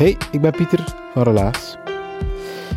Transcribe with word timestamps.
Hey, 0.00 0.16
ik 0.30 0.40
ben 0.40 0.52
Pieter 0.52 0.84
van 1.12 1.22
Relaas. 1.22 1.76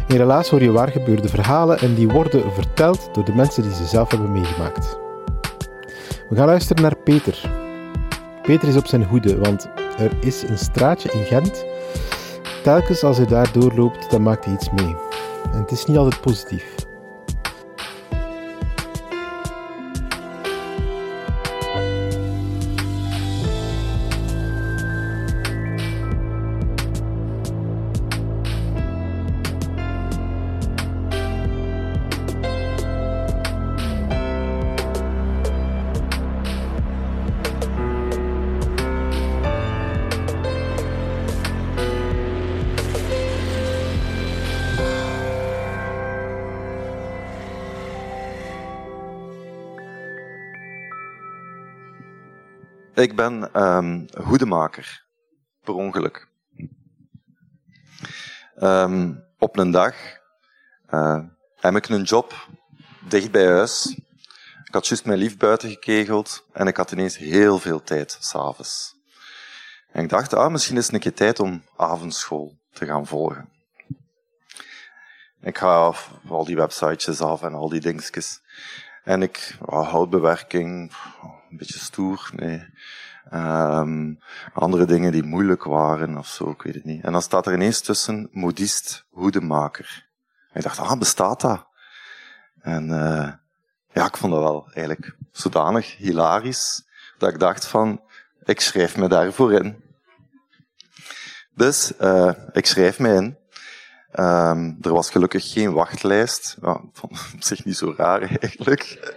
In 0.07 0.17
Relaas 0.17 0.49
hoor 0.49 0.61
je 0.61 0.71
waar 0.71 0.91
gebeurde 0.91 1.27
verhalen 1.27 1.79
en 1.79 1.93
die 1.93 2.07
worden 2.07 2.53
verteld 2.53 3.09
door 3.13 3.25
de 3.25 3.35
mensen 3.35 3.63
die 3.63 3.73
ze 3.73 3.85
zelf 3.85 4.11
hebben 4.11 4.31
meegemaakt. 4.31 4.97
We 6.29 6.35
gaan 6.35 6.45
luisteren 6.45 6.81
naar 6.83 6.97
Peter. 6.97 7.51
Peter 8.41 8.67
is 8.67 8.75
op 8.75 8.87
zijn 8.87 9.03
hoede, 9.03 9.39
want 9.39 9.69
er 9.97 10.11
is 10.19 10.41
een 10.41 10.57
straatje 10.57 11.11
in 11.11 11.25
Gent. 11.25 11.65
Telkens 12.63 13.03
als 13.03 13.17
hij 13.17 13.25
daar 13.25 13.51
doorloopt, 13.51 14.11
dan 14.11 14.21
maakt 14.21 14.45
hij 14.45 14.53
iets 14.53 14.69
mee. 14.71 14.95
En 15.51 15.59
het 15.59 15.71
is 15.71 15.85
niet 15.85 15.97
altijd 15.97 16.21
positief. 16.21 16.82
Ik 53.03 53.15
ben 53.15 53.53
ehm 53.53 54.05
hoedemaker, 54.23 55.05
per 55.63 55.73
ongeluk. 55.73 56.27
Ehm, 58.55 59.13
op 59.37 59.57
een 59.57 59.71
dag 59.71 59.95
eh, 60.85 61.19
heb 61.55 61.75
ik 61.75 61.89
een 61.89 62.03
job 62.03 62.47
dicht 63.07 63.31
bij 63.31 63.47
huis. 63.47 63.95
Ik 64.63 64.73
had 64.73 64.87
juist 64.87 65.05
mijn 65.05 65.17
lief 65.19 65.37
buiten 65.37 65.69
gekegeld 65.69 66.45
en 66.53 66.67
ik 66.67 66.77
had 66.77 66.91
ineens 66.91 67.17
heel 67.17 67.59
veel 67.59 67.83
tijd 67.83 68.17
s'avonds. 68.19 68.95
En 69.91 70.03
ik 70.03 70.09
dacht, 70.09 70.33
ah, 70.33 70.51
misschien 70.51 70.77
is 70.77 70.85
het 70.85 70.93
een 70.93 70.99
keer 70.99 71.13
tijd 71.13 71.39
om 71.39 71.63
avondschool 71.77 72.57
te 72.71 72.85
gaan 72.85 73.07
volgen. 73.07 73.49
Ik 75.41 75.57
ga 75.57 75.75
af- 75.75 76.11
al 76.27 76.45
die 76.45 76.55
websitejes 76.55 77.21
af 77.21 77.41
en 77.41 77.53
al 77.53 77.69
die 77.69 77.81
dingetjes. 77.81 78.41
En 79.03 79.21
ik, 79.21 79.57
oh, 79.61 79.89
houtbewerking, 79.89 80.93
een 81.49 81.57
beetje 81.57 81.79
stoer, 81.79 82.29
nee. 82.33 82.65
Ehm, 83.29 84.13
andere 84.53 84.85
dingen 84.85 85.11
die 85.11 85.23
moeilijk 85.23 85.63
waren 85.63 86.17
of 86.17 86.27
zo, 86.27 86.49
ik 86.49 86.61
weet 86.61 86.73
het 86.73 86.83
niet. 86.83 87.03
En 87.03 87.11
dan 87.11 87.21
staat 87.21 87.45
er 87.45 87.53
ineens 87.53 87.81
tussen 87.81 88.29
modist, 88.31 89.05
hoedemaker. 89.09 90.07
En 90.51 90.57
ik 90.59 90.63
dacht, 90.63 90.79
ah, 90.79 90.99
bestaat 90.99 91.41
dat? 91.41 91.67
En 92.61 92.91
eh, 92.91 93.31
ja, 93.93 94.05
ik 94.05 94.17
vond 94.17 94.33
dat 94.33 94.41
wel 94.41 94.69
eigenlijk 94.73 95.15
zodanig 95.31 95.97
hilarisch, 95.97 96.83
dat 97.17 97.29
ik 97.33 97.39
dacht 97.39 97.65
van, 97.65 98.01
ik 98.43 98.59
schrijf 98.59 98.97
me 98.97 99.07
daarvoor 99.07 99.53
in. 99.53 99.83
Dus, 101.55 101.97
eh, 101.97 102.31
ik 102.51 102.65
schrijf 102.65 102.99
me 102.99 103.13
in. 103.13 103.37
Ehm, 104.11 104.73
er 104.81 104.93
was 104.93 105.09
gelukkig 105.09 105.51
geen 105.51 105.73
wachtlijst. 105.73 106.57
Ik 106.61 106.89
vond 106.93 107.11
op 107.33 107.43
zich 107.43 107.65
niet 107.65 107.77
zo 107.77 107.93
raar 107.97 108.21
eigenlijk. 108.41 109.13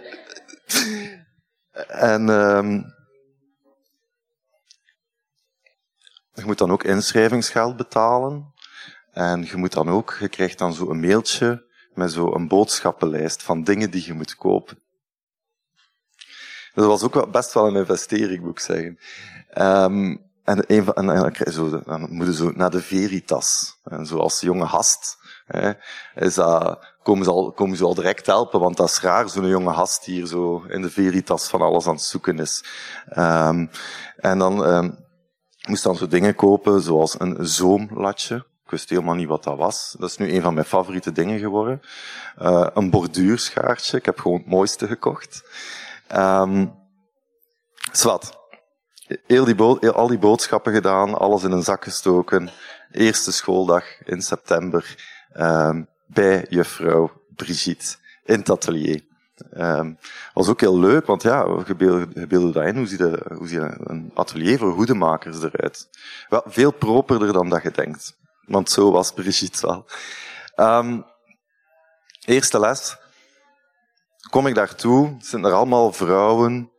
en 1.87 2.29
ehm, 2.29 2.81
je 6.37 6.45
moet 6.45 6.57
dan 6.57 6.71
ook 6.71 6.83
inschrijvingsgeld 6.83 7.77
betalen. 7.77 8.53
En 9.11 9.43
je 9.43 9.55
moet 9.55 9.73
dan 9.73 9.89
ook, 9.89 10.17
je 10.19 10.29
krijgt 10.29 10.57
dan 10.57 10.73
zo 10.73 10.89
een 10.89 10.99
mailtje 10.99 11.65
met 11.93 12.11
zo 12.11 12.33
een 12.33 12.47
boodschappenlijst 12.47 13.43
van 13.43 13.63
dingen 13.63 13.91
die 13.91 14.05
je 14.05 14.13
moet 14.13 14.35
kopen. 14.35 14.79
Dat 16.73 16.85
was 16.85 17.03
ook 17.03 17.31
best 17.31 17.53
wel 17.53 17.67
een 17.67 17.75
investering, 17.75 18.43
moet 18.43 18.51
ik 18.51 18.59
zeggen. 18.59 18.99
Ehm, 19.49 20.17
en, 20.43 20.63
een 20.67 20.83
van, 20.83 21.11
en, 21.11 21.53
zo, 21.53 21.81
dan 21.85 22.07
moet 22.09 22.25
je 22.25 22.33
zo 22.33 22.51
naar 22.55 22.69
de 22.69 22.81
Veritas. 22.81 23.79
En 23.83 24.05
zo 24.05 24.27
jonge 24.39 24.67
gast 24.67 25.17
hè, 25.45 25.71
is 26.15 26.33
dat, 26.33 26.85
komen, 27.03 27.23
ze 27.23 27.31
al, 27.31 27.51
komen 27.51 27.77
ze 27.77 27.83
al 27.83 27.95
direct 27.95 28.25
helpen, 28.25 28.59
want 28.59 28.77
dat 28.77 28.89
is 28.89 28.99
raar, 28.99 29.29
zo'n 29.29 29.47
jonge 29.47 29.73
gast 29.73 30.05
die 30.05 30.15
hier 30.15 30.27
zo 30.27 30.63
in 30.67 30.81
de 30.81 30.89
Veritas 30.89 31.47
van 31.47 31.61
alles 31.61 31.87
aan 31.87 31.93
het 31.93 32.03
zoeken 32.03 32.39
is. 32.39 32.63
Ehm, 33.09 33.67
en 34.17 34.39
dan 34.39 34.65
ehm, 34.65 34.89
moest 35.67 35.83
dan 35.83 35.95
zo 35.95 36.07
dingen 36.07 36.35
kopen, 36.35 36.81
zoals 36.81 37.19
een 37.19 37.37
zoomlatje. 37.39 38.35
Ik 38.35 38.73
wist 38.73 38.89
helemaal 38.89 39.15
niet 39.15 39.27
wat 39.27 39.43
dat 39.43 39.57
was. 39.57 39.95
Dat 39.99 40.09
is 40.09 40.17
nu 40.17 40.33
een 40.33 40.41
van 40.41 40.53
mijn 40.53 40.65
favoriete 40.65 41.11
dingen 41.11 41.39
geworden. 41.39 41.81
Eh, 42.37 42.67
een 42.73 42.89
borduurschaartje. 42.89 43.97
Ik 43.97 44.05
heb 44.05 44.19
gewoon 44.19 44.37
het 44.37 44.47
mooiste 44.47 44.87
gekocht. 44.87 45.43
Ehm 46.07 46.65
zwart. 47.91 48.37
Heel 49.25 49.45
die 49.45 49.91
al 49.91 50.07
die 50.07 50.17
boodschappen 50.17 50.73
gedaan, 50.73 51.17
alles 51.17 51.43
in 51.43 51.51
een 51.51 51.63
zak 51.63 51.83
gestoken. 51.83 52.49
Eerste 52.91 53.31
schooldag 53.31 53.83
in 54.05 54.21
september 54.21 54.95
ehm, 55.33 55.83
bij 56.07 56.45
juffrouw 56.49 57.11
Brigitte 57.35 57.95
in 58.25 58.39
het 58.39 58.49
atelier. 58.49 59.06
Ehm 59.51 59.93
was 60.33 60.47
ook 60.49 60.59
heel 60.59 60.79
leuk, 60.79 61.05
want 61.05 61.21
ja, 61.23 61.45
je 61.67 61.75
beelde, 61.75 62.07
je 62.13 62.27
beelde 62.27 62.51
dat 62.51 62.65
in. 62.65 62.75
Hoe 62.77 62.87
ziet, 62.87 62.99
hoe 63.33 63.47
ziet 63.47 63.61
een 63.83 64.11
atelier 64.13 64.57
voor 64.57 64.71
hoedemakers 64.71 65.43
eruit? 65.43 65.89
Wel, 66.29 66.43
veel 66.45 66.71
properder 66.71 67.33
dan 67.33 67.49
dat 67.49 67.63
je 67.63 67.71
denkt. 67.71 68.17
Want 68.45 68.69
zo 68.71 68.91
was 68.91 69.11
Brigitte 69.11 69.67
wel. 69.67 69.85
Ehm 70.55 71.01
eerste 72.25 72.59
les. 72.59 72.97
Kom 74.29 74.47
ik 74.47 74.55
daartoe, 74.55 75.15
zijn 75.19 75.43
er 75.45 75.53
allemaal 75.53 75.93
vrouwen, 75.93 76.71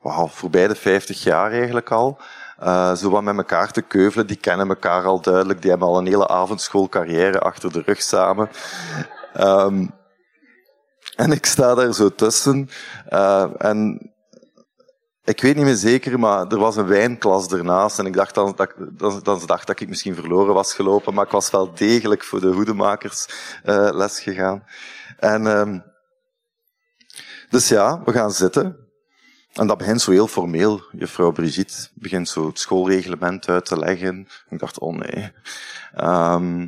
wauw, 0.00 0.26
voorbij 0.28 0.68
de 0.68 0.74
50 0.74 1.22
jaar 1.22 1.50
eigenlijk 1.52 1.90
al. 1.90 2.18
eh, 2.58 2.94
zo 2.94 3.10
wat 3.10 3.22
met 3.22 3.36
elkaar 3.36 3.70
te 3.72 3.82
keuvelen. 3.82 4.26
Die 4.26 4.36
kennen 4.36 4.68
elkaar 4.68 5.04
al 5.04 5.20
duidelijk. 5.20 5.60
Die 5.60 5.70
hebben 5.70 5.88
al 5.88 5.98
een 5.98 6.06
hele 6.06 6.28
avondschoolcarrière 6.28 7.38
achter 7.40 7.72
de 7.72 7.82
rug 7.86 8.02
samen. 8.02 8.48
Ehm 9.34 9.86
en 11.18 11.32
ik 11.32 11.46
sta 11.46 11.74
daar 11.74 11.94
zo 11.94 12.08
tussen. 12.14 12.68
eh, 13.08 13.46
en 13.58 14.10
ik 15.24 15.40
weet 15.40 15.56
niet 15.56 15.64
meer 15.64 15.74
zeker, 15.74 16.18
maar 16.18 16.46
er 16.46 16.58
was 16.58 16.76
een 16.76 16.86
wijnklas 16.86 17.48
ernaast. 17.48 17.98
En 17.98 18.06
ik 18.06 18.12
dacht 18.12 18.34
dan, 18.34 18.52
dat, 18.56 18.74
dan, 18.78 19.20
dan 19.22 19.40
dacht 19.46 19.66
dat 19.66 19.80
ik 19.80 19.88
misschien 19.88 20.14
verloren 20.14 20.54
was 20.54 20.74
gelopen. 20.74 21.14
Maar 21.14 21.24
ik 21.24 21.30
was 21.30 21.50
wel 21.50 21.74
degelijk 21.74 22.24
voor 22.24 22.40
de 22.40 22.52
hoedemakers 22.52 23.28
eh, 23.64 23.88
les 23.92 24.20
gegaan. 24.20 24.64
En, 25.18 25.46
ehm 25.46 25.78
dus 27.50 27.68
ja, 27.68 28.02
we 28.04 28.12
gaan 28.12 28.32
zitten. 28.32 28.76
En 29.52 29.66
dat 29.66 29.78
begint 29.78 30.00
zo 30.00 30.10
heel 30.10 30.26
formeel. 30.28 30.82
Juffrouw 30.92 31.32
Brigitte 31.32 31.88
begint 31.94 32.28
zo 32.28 32.46
het 32.46 32.58
schoolreglement 32.58 33.48
uit 33.48 33.64
te 33.64 33.78
leggen. 33.78 34.28
Ik 34.48 34.58
dacht, 34.58 34.78
oh 34.78 34.96
nee. 34.96 35.32
Ehm 35.94 36.66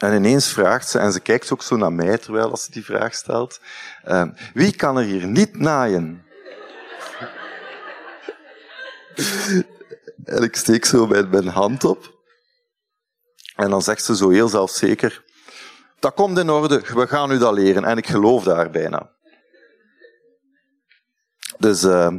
en 0.00 0.14
ineens 0.14 0.52
vraagt 0.52 0.88
ze, 0.88 0.98
en 0.98 1.12
ze 1.12 1.20
kijkt 1.20 1.52
ook 1.52 1.62
zo 1.62 1.76
naar 1.76 1.92
mij 1.92 2.18
terwijl 2.18 2.50
als 2.50 2.64
ze 2.64 2.70
die 2.70 2.84
vraag 2.84 3.14
stelt, 3.14 3.60
ehm, 4.04 4.30
wie 4.54 4.76
kan 4.76 4.98
er 4.98 5.04
hier 5.04 5.26
niet 5.26 5.58
naaien? 5.58 6.24
en 10.24 10.42
ik 10.42 10.56
steek 10.56 10.84
zo 10.84 11.06
mijn, 11.06 11.28
mijn 11.28 11.48
hand 11.48 11.84
op. 11.84 12.18
En 13.56 13.70
dan 13.70 13.82
zegt 13.82 14.04
ze 14.04 14.16
zo 14.16 14.28
heel 14.28 14.48
zelfzeker, 14.48 15.24
dat 16.00 16.14
komt 16.14 16.38
in 16.38 16.50
orde, 16.50 16.82
we 16.94 17.06
gaan 17.06 17.30
u 17.30 17.38
dat 17.38 17.52
leren. 17.52 17.84
En 17.84 17.96
ik 17.96 18.06
geloof 18.06 18.44
daar 18.44 18.70
bijna. 18.70 19.10
Dus, 21.58 21.84
uh, 21.84 22.14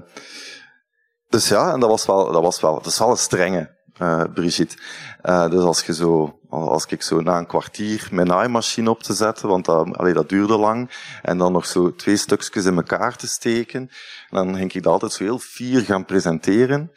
dus 1.29 1.47
ja, 1.47 1.73
en 1.73 1.79
dat 1.79 1.89
was 1.89 2.05
wel, 2.05 2.31
dat 2.31 2.41
was 2.41 2.61
wel, 2.61 2.73
dat 2.73 2.85
is 2.85 2.99
wel 2.99 3.09
een 3.09 3.17
strenge, 3.17 3.75
uh, 4.01 4.23
Brigitte. 4.33 4.77
Uh, 5.23 5.49
dus 5.49 5.63
als 5.63 5.85
je 5.85 5.93
zo, 5.93 6.39
als 6.51 6.85
ik 6.85 7.01
zo 7.01 7.21
na 7.21 7.37
een 7.37 7.45
kwartier 7.45 8.07
mijn 8.11 8.27
naaimachine 8.27 8.89
op 8.89 9.03
te 9.03 9.13
zetten, 9.13 9.47
want 9.47 9.65
dat, 9.65 10.13
dat 10.13 10.29
duurde 10.29 10.57
lang, 10.57 10.89
en 11.21 11.37
dan 11.37 11.51
nog 11.51 11.65
zo 11.65 11.95
twee 11.95 12.17
stukjes 12.17 12.65
in 12.65 12.75
elkaar 12.75 13.15
te 13.15 13.27
steken, 13.27 13.89
dan 14.29 14.55
ging 14.55 14.73
ik 14.73 14.83
dat 14.83 14.93
altijd 14.93 15.11
zo 15.11 15.23
heel 15.23 15.39
fier 15.39 15.81
gaan 15.81 16.05
presenteren. 16.05 16.91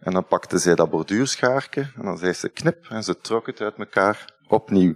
En 0.00 0.12
dan 0.12 0.26
pakte 0.26 0.58
zij 0.58 0.74
dat 0.74 0.90
borduurschaarke, 0.90 1.80
en 1.80 2.02
dan 2.04 2.18
zei 2.18 2.32
ze 2.32 2.48
knip, 2.48 2.86
en 2.88 3.04
ze 3.04 3.20
trok 3.20 3.46
het 3.46 3.60
uit 3.60 3.76
elkaar 3.78 4.24
opnieuw. 4.48 4.94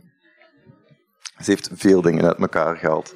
Ze 1.39 1.51
heeft 1.51 1.71
veel 1.75 2.03
dingen 2.03 2.25
uit 2.25 2.39
elkaar 2.39 2.77
gehaald. 2.77 3.15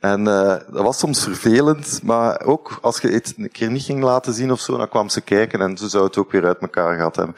En 0.00 0.20
uh, 0.20 0.48
dat 0.48 0.82
was 0.82 0.98
soms 0.98 1.22
vervelend, 1.22 2.02
maar 2.02 2.40
ook 2.40 2.78
als 2.82 3.00
je 3.00 3.08
het 3.08 3.34
een 3.36 3.50
keer 3.50 3.70
niet 3.70 3.82
ging 3.82 4.02
laten 4.02 4.32
zien 4.32 4.52
of 4.52 4.60
zo, 4.60 4.76
dan 4.76 4.88
kwam 4.88 5.08
ze 5.08 5.20
kijken 5.20 5.60
en 5.60 5.76
ze 5.76 5.88
zou 5.88 6.04
het 6.04 6.16
ook 6.16 6.32
weer 6.32 6.46
uit 6.46 6.58
elkaar 6.58 6.96
gehad 6.96 7.16
hebben. 7.16 7.36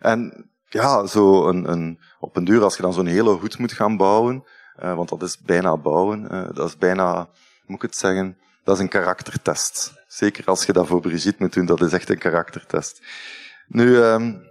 En 0.00 0.50
ja, 0.68 1.06
zo 1.06 1.48
een, 1.48 1.70
een, 1.70 2.00
op 2.18 2.36
een 2.36 2.44
duur, 2.44 2.62
als 2.62 2.76
je 2.76 2.82
dan 2.82 2.92
zo'n 2.92 3.06
hele 3.06 3.30
hoed 3.30 3.58
moet 3.58 3.72
gaan 3.72 3.96
bouwen, 3.96 4.44
uh, 4.82 4.94
want 4.94 5.08
dat 5.08 5.22
is 5.22 5.38
bijna 5.38 5.76
bouwen, 5.76 6.28
uh, 6.32 6.48
dat 6.54 6.68
is 6.68 6.76
bijna, 6.76 7.28
moet 7.66 7.76
ik 7.76 7.82
het 7.82 7.96
zeggen, 7.96 8.38
dat 8.64 8.76
is 8.76 8.82
een 8.82 8.88
karaktertest. 8.88 9.94
Zeker 10.06 10.44
als 10.44 10.66
je 10.66 10.72
dat 10.72 10.86
voor 10.86 11.00
Brigitte 11.00 11.42
moet 11.42 11.52
doen, 11.52 11.66
dat 11.66 11.80
is 11.80 11.92
echt 11.92 12.10
een 12.10 12.18
karaktertest. 12.18 13.02
Nu, 13.66 13.96
um, 13.96 14.42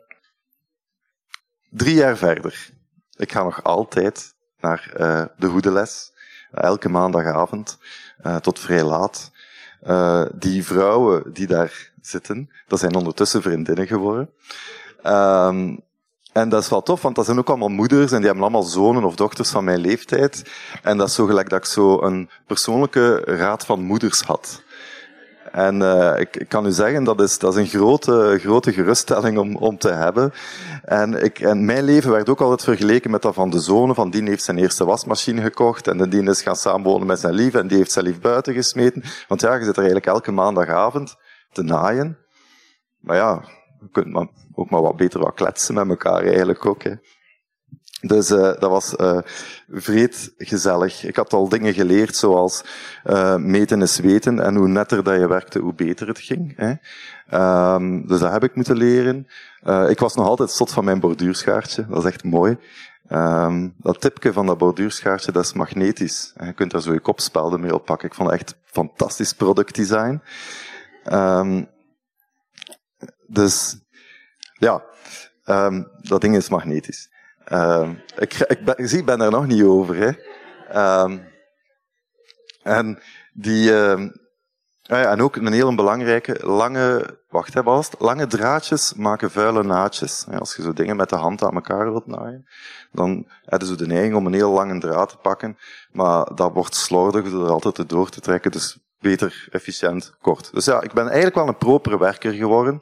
drie 1.69 1.95
jaar 1.95 2.17
verder. 2.17 2.69
Ik 3.15 3.31
ga 3.31 3.43
nog 3.43 3.63
altijd 3.63 4.35
naar 4.59 4.93
uh, 4.97 5.25
de 5.37 5.47
hoedeles 5.47 6.13
elke 6.51 6.89
maandagavond 6.89 7.77
tot 8.41 8.59
vrij 8.59 8.83
laat. 8.83 9.31
Die 10.35 10.65
vrouwen 10.65 11.33
die 11.33 11.47
daar 11.47 11.91
zitten, 12.01 12.49
dat 12.67 12.79
zijn 12.79 12.95
ondertussen 12.95 13.41
vriendinnen 13.41 13.87
geworden. 13.87 14.29
Um, 15.03 15.84
en 16.35 16.49
dat 16.49 16.63
is 16.63 16.69
wel 16.69 16.81
tof, 16.81 17.01
want 17.01 17.15
dat 17.15 17.25
zijn 17.25 17.37
ook 17.37 17.49
allemaal 17.49 17.69
moeders 17.69 18.11
en 18.11 18.17
die 18.17 18.25
hebben 18.25 18.43
allemaal 18.43 18.63
zonen 18.63 19.03
of 19.03 19.15
dochters 19.15 19.49
van 19.49 19.63
mijn 19.63 19.79
leeftijd. 19.79 20.51
En 20.83 20.97
dat 20.97 21.07
is 21.07 21.13
zo 21.15 21.25
gelijk 21.25 21.49
dat 21.49 21.59
ik 21.59 21.65
zo 21.65 22.01
een 22.01 22.29
persoonlijke 22.47 23.15
raad 23.15 23.65
van 23.65 23.83
moeders 23.83 24.21
had. 24.21 24.63
En 25.51 25.81
uh, 25.81 26.19
ik, 26.19 26.35
ik, 26.35 26.49
kan 26.49 26.65
u 26.65 26.71
zeggen, 26.71 27.03
dat 27.03 27.21
is, 27.21 27.39
dat 27.39 27.55
is 27.55 27.61
een 27.61 27.79
grote, 27.79 28.37
grote 28.41 28.73
geruststelling 28.73 29.37
om, 29.37 29.55
om 29.55 29.77
te 29.77 29.91
hebben. 29.91 30.33
En, 30.83 31.23
ik, 31.23 31.39
en 31.39 31.65
mijn 31.65 31.83
leven 31.83 32.11
werd 32.11 32.29
ook 32.29 32.41
altijd 32.41 32.63
vergeleken 32.63 33.11
met 33.11 33.21
dat 33.21 33.33
van 33.33 33.49
de 33.49 33.59
zonen. 33.59 33.95
Van 33.95 34.09
die 34.09 34.23
heeft 34.23 34.43
zijn 34.43 34.57
eerste 34.57 34.85
wasmachine 34.85 35.41
gekocht 35.41 35.87
en 35.87 36.09
die 36.09 36.29
is 36.29 36.41
gaan 36.41 36.55
samenwonen 36.55 37.07
met 37.07 37.19
zijn 37.19 37.33
lief 37.33 37.53
en 37.53 37.67
die 37.67 37.77
heeft 37.77 37.91
zijn 37.91 38.05
lief 38.05 38.19
buiten 38.19 38.53
gesmeten. 38.53 39.03
Want 39.27 39.41
ja, 39.41 39.53
je 39.53 39.63
zit 39.63 39.77
er 39.77 39.83
eigenlijk 39.83 40.05
elke 40.05 40.31
maandagavond 40.31 41.15
te 41.51 41.61
naaien. 41.61 42.17
Maar 42.99 43.15
ja, 43.15 43.43
je 43.79 43.89
kunt 43.91 44.11
maar, 44.11 44.27
ook 44.53 44.69
maar 44.69 44.81
wat 44.81 44.95
beter 44.95 45.19
wat 45.19 45.33
kletsen 45.33 45.75
met 45.75 45.89
elkaar 45.89 46.23
eigenlijk 46.23 46.65
ook. 46.65 46.83
Hè. 46.83 46.93
Dus 48.01 48.31
uh, 48.31 48.37
dat 48.39 48.69
was 48.69 48.93
uh, 48.97 49.17
vreed 49.69 50.33
gezellig. 50.37 51.03
Ik 51.03 51.15
had 51.15 51.33
al 51.33 51.49
dingen 51.49 51.73
geleerd, 51.73 52.15
zoals 52.15 52.63
uh, 53.05 53.35
meten 53.35 53.81
is 53.81 53.99
weten. 53.99 54.39
En 54.39 54.55
hoe 54.55 54.67
netter 54.67 55.03
dat 55.03 55.19
je 55.19 55.27
werkte, 55.27 55.59
hoe 55.59 55.73
beter 55.73 56.07
het 56.07 56.19
ging. 56.19 56.53
Hè. 56.55 56.73
Um, 57.73 58.07
dus 58.07 58.19
dat 58.19 58.31
heb 58.31 58.43
ik 58.43 58.55
moeten 58.55 58.77
leren. 58.77 59.27
ik 59.89 59.99
was 59.99 60.15
nog 60.15 60.27
altijd 60.27 60.51
zot 60.51 60.71
van 60.71 60.85
mijn 60.85 60.99
borduurschaartje. 60.99 61.85
Dat 61.89 61.97
is 61.97 62.11
echt 62.11 62.23
mooi. 62.23 62.57
Um, 63.09 63.73
dat 63.77 64.01
tipje 64.01 64.33
van 64.33 64.45
dat 64.45 64.57
borduurschaartje, 64.57 65.31
dat 65.31 65.43
is 65.43 65.53
magnetisch. 65.53 66.33
Je 66.43 66.53
kunt 66.53 66.71
daar 66.71 66.81
zo 66.81 66.93
je 66.93 66.99
kopspelden 66.99 67.59
mee 67.59 67.73
oppakken. 67.73 68.07
Ik 68.07 68.13
vond 68.13 68.29
het 68.29 68.39
echt 68.39 68.55
fantastisch 68.65 69.33
productdesign. 69.33 70.21
Um, 71.11 71.67
dus 73.27 73.77
ja, 74.53 74.83
dat 76.01 76.21
ding 76.21 76.35
is 76.35 76.49
magnetisch. 76.49 77.09
Uh, 77.51 77.89
ik, 78.17 78.33
ik, 78.33 78.65
ben, 78.65 78.77
ik 78.77 79.05
ben 79.05 79.21
er 79.21 79.31
nog 79.31 79.47
niet 79.47 79.63
over. 79.63 79.95
Hè. 79.95 80.11
Uh, 80.73 81.19
en, 82.63 82.99
die, 83.33 83.71
uh, 84.91 85.01
ja, 85.01 85.11
en 85.11 85.21
ook 85.21 85.35
een 85.35 85.53
heel 85.53 85.75
belangrijke, 85.75 86.47
lange, 86.47 87.19
wacht 87.29 87.53
hè, 87.53 87.63
was 87.63 87.89
lange 87.97 88.27
draadjes 88.27 88.93
maken 88.93 89.31
vuile 89.31 89.63
naadjes. 89.63 90.25
Als 90.39 90.55
je 90.55 90.61
zo 90.61 90.73
dingen 90.73 90.95
met 90.95 91.09
de 91.09 91.15
hand 91.15 91.43
aan 91.43 91.55
elkaar 91.55 91.91
wilt 91.91 92.07
naaien, 92.07 92.47
dan 92.91 93.27
hebben 93.45 93.67
ze 93.67 93.75
de 93.75 93.87
neiging 93.87 94.15
om 94.15 94.25
een 94.25 94.33
heel 94.33 94.51
lange 94.51 94.79
draad 94.79 95.09
te 95.09 95.17
pakken, 95.17 95.57
maar 95.91 96.35
dat 96.35 96.53
wordt 96.53 96.75
slordig 96.75 97.29
door 97.29 97.45
er 97.45 97.51
altijd 97.51 97.89
door 97.89 98.09
te 98.09 98.21
trekken, 98.21 98.51
dus 98.51 98.77
beter, 98.99 99.47
efficiënt, 99.51 100.15
kort. 100.21 100.53
Dus 100.53 100.65
ja, 100.65 100.81
ik 100.81 100.93
ben 100.93 101.05
eigenlijk 101.05 101.35
wel 101.35 101.47
een 101.47 101.57
propere 101.57 101.97
werker 101.97 102.33
geworden 102.33 102.81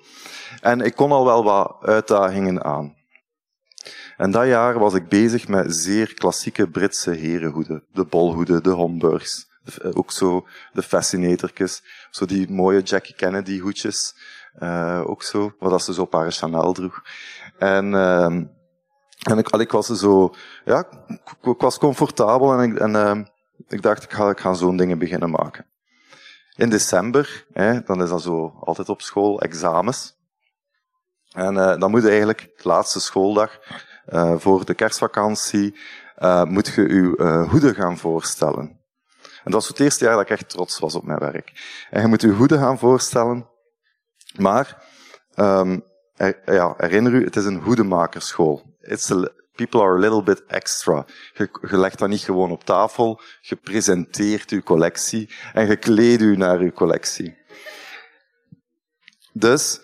en 0.61 0.81
ik 0.81 0.95
kon 0.95 1.11
al 1.11 1.25
wel 1.25 1.43
wat 1.43 1.77
uitdagingen 1.81 2.63
aan. 2.63 2.95
En 4.17 4.31
dat 4.31 4.47
jaar 4.47 4.79
was 4.79 4.93
ik 4.93 5.07
bezig 5.07 5.47
met 5.47 5.75
zeer 5.75 6.13
klassieke 6.13 6.69
Britse 6.69 7.11
herenhoeden. 7.11 7.83
De 7.91 8.05
bolhoeden, 8.05 8.63
de 8.63 8.69
Homburgs. 8.69 9.51
Ook 9.93 10.11
zo 10.11 10.47
de 10.73 10.83
fascinatortjes. 10.83 11.83
Zo 12.11 12.25
die 12.25 12.51
mooie 12.51 12.81
Jackie 12.81 13.15
Kennedy 13.15 13.59
hoedjes. 13.59 14.15
Uh, 14.59 15.03
ook 15.05 15.23
zo. 15.23 15.55
Wat 15.59 15.83
ze 15.83 15.93
zo 15.93 16.01
op 16.01 16.13
haar 16.13 16.31
Chanel 16.31 16.73
droeg. 16.73 17.01
En, 17.57 17.91
uh, 17.91 18.25
en 19.23 19.37
ik, 19.37 19.49
ik 19.49 19.71
was 19.71 19.87
zo, 19.87 20.33
ja, 20.65 20.85
ik, 21.41 21.61
was 21.61 21.77
comfortabel 21.77 22.53
en 22.53 22.71
ik, 22.71 22.79
en, 22.79 22.89
uh, 22.89 23.25
ik 23.67 23.81
dacht, 23.81 24.03
ik 24.03 24.11
ga, 24.11 24.29
ik 24.29 24.39
ga 24.39 24.53
zo'n 24.53 24.77
dingen 24.77 24.97
beginnen 24.97 25.29
maken. 25.29 25.65
In 26.55 26.69
december, 26.69 27.45
hè, 27.53 27.81
dan 27.81 28.01
is 28.01 28.09
dat 28.09 28.21
zo 28.21 28.57
altijd 28.59 28.89
op 28.89 29.01
school, 29.01 29.41
examens. 29.41 30.15
En 31.31 31.55
uh, 31.55 31.77
dan 31.77 31.91
moet 31.91 32.07
eigenlijk, 32.07 32.39
de 32.39 32.67
laatste 32.67 32.99
schooldag, 32.99 33.59
voor 34.37 34.65
de 34.65 34.73
kerstvakantie 34.73 35.79
moet 36.47 36.67
je 36.67 36.81
je 36.81 37.45
hoeden 37.49 37.75
gaan 37.75 37.97
voorstellen. 37.97 38.82
En 39.43 39.51
dat 39.51 39.53
was 39.53 39.67
het 39.67 39.79
eerste 39.79 40.03
jaar 40.05 40.13
dat 40.13 40.23
ik 40.23 40.29
echt 40.29 40.49
trots 40.49 40.79
was 40.79 40.95
op 40.95 41.03
mijn 41.03 41.19
werk. 41.19 41.51
En 41.89 42.01
je 42.01 42.07
moet 42.07 42.21
je 42.21 42.29
hoeden 42.29 42.59
gaan 42.59 42.79
voorstellen, 42.79 43.49
maar 44.37 44.83
um, 45.35 45.83
er, 46.15 46.53
ja, 46.53 46.73
herinner 46.77 47.13
u, 47.13 47.23
het 47.23 47.35
is 47.35 47.45
een 47.45 47.61
hoedemakerschool. 47.61 48.63
It's 48.79 49.11
people 49.55 49.81
are 49.81 49.95
a 49.95 49.99
little 49.99 50.23
bit 50.23 50.43
extra. 50.47 51.05
Je, 51.33 51.49
legt 51.61 51.99
dat 51.99 52.09
niet 52.09 52.21
gewoon 52.21 52.51
op 52.51 52.63
tafel, 52.63 53.21
je 53.41 53.55
presenteert 53.55 54.49
je 54.49 54.63
collectie 54.63 55.29
en 55.53 55.67
je 55.67 55.75
kleedt 55.75 56.21
u 56.21 56.37
naar 56.37 56.59
uw 56.59 56.71
collectie. 56.71 57.37
Dus 59.33 59.81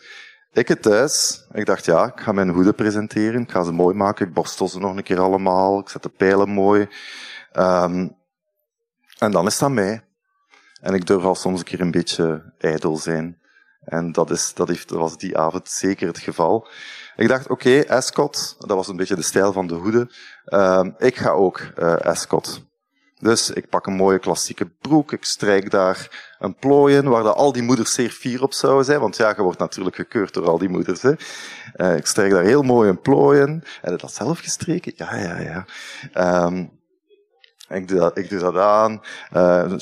ik 0.51 0.67
het 0.67 0.81
thuis. 0.81 1.45
Ik 1.51 1.65
dacht, 1.65 1.85
ja, 1.85 2.05
ik 2.05 2.19
ga 2.19 2.31
mijn 2.31 2.49
hoeden 2.49 2.75
presenteren. 2.75 3.41
Ik 3.41 3.51
ga 3.51 3.63
ze 3.63 3.71
mooi 3.71 3.95
maken. 3.95 4.27
Ik 4.27 4.33
borstel 4.33 4.67
ze 4.67 4.79
nog 4.79 4.95
een 4.95 5.03
keer 5.03 5.19
allemaal. 5.19 5.79
Ik 5.79 5.89
zet 5.89 6.03
de 6.03 6.09
pijlen 6.09 6.49
mooi. 6.49 6.87
Um, 7.53 8.17
en 9.19 9.31
dan 9.31 9.45
is 9.45 9.57
dat 9.57 9.71
mij. 9.71 10.03
En 10.81 10.93
ik 10.93 11.05
durf 11.05 11.23
al 11.23 11.35
soms 11.35 11.59
een 11.59 11.65
keer 11.65 11.81
een 11.81 11.91
beetje 11.91 12.53
ijdel 12.57 12.97
zijn. 12.97 13.37
En 13.79 14.11
dat, 14.11 14.29
is, 14.29 14.53
dat, 14.53 14.67
heeft, 14.67 14.89
was 14.89 15.17
die 15.17 15.37
avond 15.37 15.69
zeker 15.69 16.07
het 16.07 16.19
geval. 16.19 16.67
Ik 17.15 17.27
dacht, 17.27 17.49
oké, 17.49 17.69
okay, 17.69 17.97
Ascot, 17.97 18.55
dat 18.59 18.77
was 18.77 18.87
een 18.87 18.97
beetje 18.97 19.15
de 19.15 19.21
stijl 19.21 19.53
van 19.53 19.67
de 19.67 19.73
hoeden. 19.73 20.09
Um, 20.45 20.95
ik 20.97 21.17
ga 21.17 21.29
ook 21.29 21.61
uh, 21.77 21.95
Ascot. 21.95 22.67
Dus 23.19 23.49
ik 23.49 23.69
pak 23.69 23.85
een 23.85 23.93
mooie 23.93 24.19
klassieke 24.19 24.65
broek, 24.65 25.11
ik 25.11 25.23
strijk 25.25 25.71
daar 25.71 26.25
een 26.39 26.55
plooi 26.55 26.95
in, 26.95 27.09
waar 27.09 27.33
al 27.33 27.51
die 27.51 27.63
moeders 27.63 27.93
zeer 27.93 28.09
fier 28.09 28.43
op 28.43 28.53
zouden 28.53 28.85
zijn, 28.85 28.99
want 28.99 29.17
ja, 29.17 29.33
je 29.35 29.41
wordt 29.41 29.59
natuurlijk 29.59 29.95
gekeurd 29.95 30.33
door 30.33 30.47
al 30.47 30.57
die 30.57 30.69
moeders. 30.69 31.01
Hè. 31.01 31.13
Uh, 31.75 31.95
ik 31.95 32.05
strijk 32.05 32.31
daar 32.31 32.43
heel 32.43 32.61
mooi 32.61 32.89
een 32.89 33.01
plooi 33.01 33.41
in. 33.41 33.63
Heb 33.81 33.91
je 33.91 33.97
dat 33.97 34.13
zelf 34.13 34.39
gestreken? 34.39 34.93
Ja, 34.95 35.15
ja, 35.15 35.39
ja. 35.39 35.65
Um, 36.45 36.78
ik 37.69 37.87
doe 37.87 37.99
dat, 37.99 38.17
ik 38.17 38.29
doe 38.29 38.39
dat 38.39 38.57
aan. 38.57 39.01
Uh, 39.33 39.73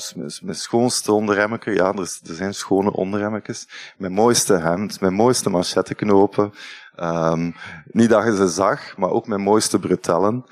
mijn 0.42 0.56
schoonste 0.56 1.12
onderremmetje. 1.12 1.72
Ja, 1.72 1.92
er, 1.92 2.08
zijn 2.22 2.54
schone 2.54 2.92
onderremmetjes. 2.92 3.68
Mijn 3.96 4.12
mooiste 4.12 4.56
hemd, 4.56 5.00
mijn 5.00 5.14
mooiste 5.14 5.50
manschettenknopen. 5.50 6.52
Um, 7.00 7.54
niet 7.84 8.10
dat 8.10 8.24
je 8.24 8.36
ze 8.36 8.48
zag, 8.48 8.96
maar 8.96 9.10
ook 9.10 9.26
mijn 9.26 9.40
mooiste 9.40 9.78
bretellen. 9.78 10.44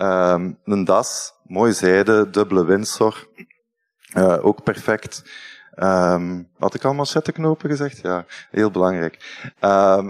Um, 0.00 0.58
een 0.64 0.84
das, 0.84 1.32
mooi 1.42 1.72
zijde, 1.72 2.30
dubbele 2.30 2.64
Windsor. 2.64 3.28
Uh, 4.16 4.44
ook 4.44 4.62
perfect. 4.62 5.22
Um, 5.76 6.48
had 6.58 6.74
ik 6.74 6.84
al 6.84 6.94
manschettenknopen 6.94 7.70
gezegd? 7.70 8.00
Ja, 8.00 8.24
heel 8.50 8.70
belangrijk. 8.70 9.42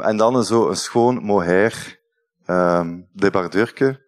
En 0.00 0.16
dan 0.16 0.44
zo 0.44 0.68
een 0.68 0.76
schoon 0.76 1.22
mohair 1.22 2.00
um, 2.46 3.08
debardeurke. 3.12 4.01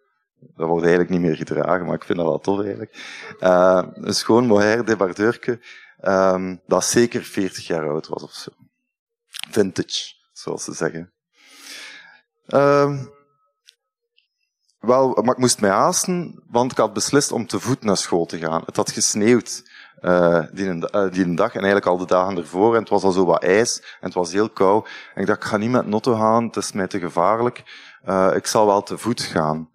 Dat 0.55 0.67
wordt 0.67 0.85
eigenlijk 0.85 1.09
niet 1.09 1.21
meer 1.21 1.35
gedragen, 1.35 1.85
maar 1.85 1.95
ik 1.95 2.03
vind 2.03 2.17
dat 2.17 2.27
wel 2.27 2.39
tof 2.39 2.59
eigenlijk. 2.59 2.91
Uh, 3.39 3.83
een 3.93 4.13
schoon 4.13 4.45
mohair 4.45 4.85
debardeurke, 4.85 5.59
um, 6.01 6.61
dat 6.67 6.85
zeker 6.85 7.23
40 7.23 7.67
jaar 7.67 7.89
oud 7.89 8.07
was 8.07 8.23
of 8.23 8.33
zo. 8.33 8.51
Vintage, 9.49 10.13
zoals 10.33 10.63
ze 10.63 10.73
zeggen. 10.73 11.13
Um, 12.47 13.13
wel, 14.79 15.21
maar 15.21 15.33
ik 15.33 15.41
moest 15.41 15.61
mij 15.61 15.69
haasten, 15.69 16.43
want 16.47 16.71
ik 16.71 16.77
had 16.77 16.93
beslist 16.93 17.31
om 17.31 17.47
te 17.47 17.59
voet 17.59 17.83
naar 17.83 17.97
school 17.97 18.25
te 18.25 18.37
gaan. 18.37 18.63
Het 18.65 18.75
had 18.75 18.91
gesneeuwd 18.91 19.63
uh, 20.01 20.43
die, 20.51 20.67
een, 20.67 20.89
uh, 20.91 21.11
die 21.11 21.23
een 21.23 21.35
dag 21.35 21.49
en 21.53 21.61
eigenlijk 21.61 21.85
al 21.85 21.97
de 21.97 22.05
dagen 22.05 22.37
ervoor. 22.37 22.73
En 22.73 22.79
het 22.79 22.89
was 22.89 23.03
al 23.03 23.11
zo 23.11 23.25
wat 23.25 23.43
ijs 23.43 23.79
en 23.79 24.05
het 24.05 24.13
was 24.13 24.31
heel 24.31 24.49
koud. 24.49 24.89
En 25.13 25.21
ik 25.21 25.27
dacht, 25.27 25.43
ik 25.43 25.49
ga 25.49 25.57
niet 25.57 25.69
met 25.69 25.87
Notto 25.87 26.15
gaan, 26.15 26.43
het 26.43 26.55
is 26.55 26.71
mij 26.71 26.87
te 26.87 26.99
gevaarlijk. 26.99 27.63
Ik 28.33 28.47
zal 28.47 28.65
wel 28.65 28.83
te 28.83 28.97
voet 28.97 29.21
gaan. 29.21 29.69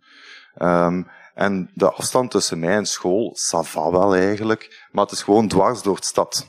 Um, 0.63 1.07
en 1.35 1.71
de 1.75 1.91
afstand 1.91 2.31
tussen 2.31 2.59
mij 2.59 2.77
en 2.77 2.87
school, 2.87 3.31
sava 3.35 3.91
wel 3.91 4.15
eigenlijk, 4.15 4.87
maar 4.93 5.05
het 5.05 5.13
is 5.13 5.23
gewoon 5.23 5.49
dwars 5.49 5.83
door 5.83 5.97
de 5.97 6.05
stad. 6.05 6.49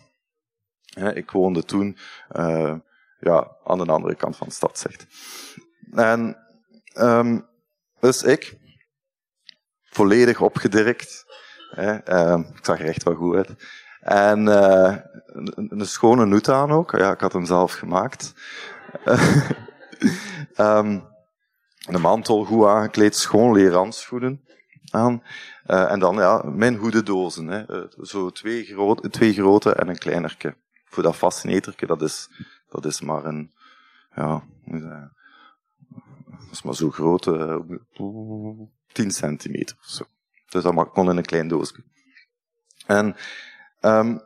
Ik 1.14 1.32
woonde 1.32 1.64
toen 1.64 1.98
uh, 2.32 2.76
ja, 3.20 3.58
aan 3.64 3.78
de 3.78 3.86
andere 3.86 4.16
kant 4.16 4.38
van 4.38 4.48
de 4.48 4.54
stad, 4.54 4.80
zegt. 4.80 5.06
En 5.92 6.38
um, 6.98 7.48
dus 8.00 8.24
ik, 8.24 8.58
volledig 9.84 10.42
opgedirkt, 10.42 11.26
hè, 11.70 12.12
uh, 12.14 12.40
ik 12.56 12.66
zag 12.66 12.80
er 12.80 12.88
echt 12.88 13.04
wel 13.04 13.16
goed 13.16 13.36
uit. 13.36 13.50
En 14.00 14.46
uh, 14.46 14.96
een, 15.56 15.86
schone 15.86 16.26
noet 16.26 16.50
aan 16.50 16.72
ook, 16.72 16.92
ja, 16.92 17.12
ik 17.12 17.20
had 17.20 17.34
hem 17.34 17.46
zelf 17.46 17.74
gemaakt. 17.74 18.34
de 21.90 21.98
mantel 21.98 22.46
goed 22.46 22.66
aangekleed, 22.66 23.16
schoon 23.16 23.54
leerhandschoenen 23.54 24.46
aan. 24.90 25.24
Uh, 25.68 25.92
en 25.92 26.00
dan 26.00 26.16
ja, 26.16 26.42
mijn 26.46 26.76
hoedendozen. 26.76 27.48
Hè. 27.48 27.76
Uh, 27.78 27.88
zo 28.02 28.30
twee, 28.30 28.64
groot, 28.64 29.12
twee 29.12 29.34
grote 29.34 29.74
en 29.74 29.88
een 29.88 29.98
kleinerke. 29.98 30.56
Voor 30.86 31.04
dat 31.04 31.16
fascineterke, 31.16 31.86
dat 31.86 32.02
is, 32.02 32.30
dat 32.70 32.86
is 32.86 33.02
maar 33.02 33.26
een, 33.26 33.52
ja, 34.16 34.44
dat 34.66 36.52
is 36.52 36.62
maar 36.62 36.76
zo 36.76 36.90
groot, 36.90 37.26
uh, 37.26 37.56
10 38.92 39.12
centimeter 39.12 39.78
of 39.80 39.86
zo. 39.90 40.04
Dus 40.50 40.64
dat 40.64 40.92
kon 40.92 41.10
in 41.10 41.18
een 41.18 41.26
klein 41.26 41.48
doosje. 41.48 41.84
En 42.86 43.16
um, 43.82 44.22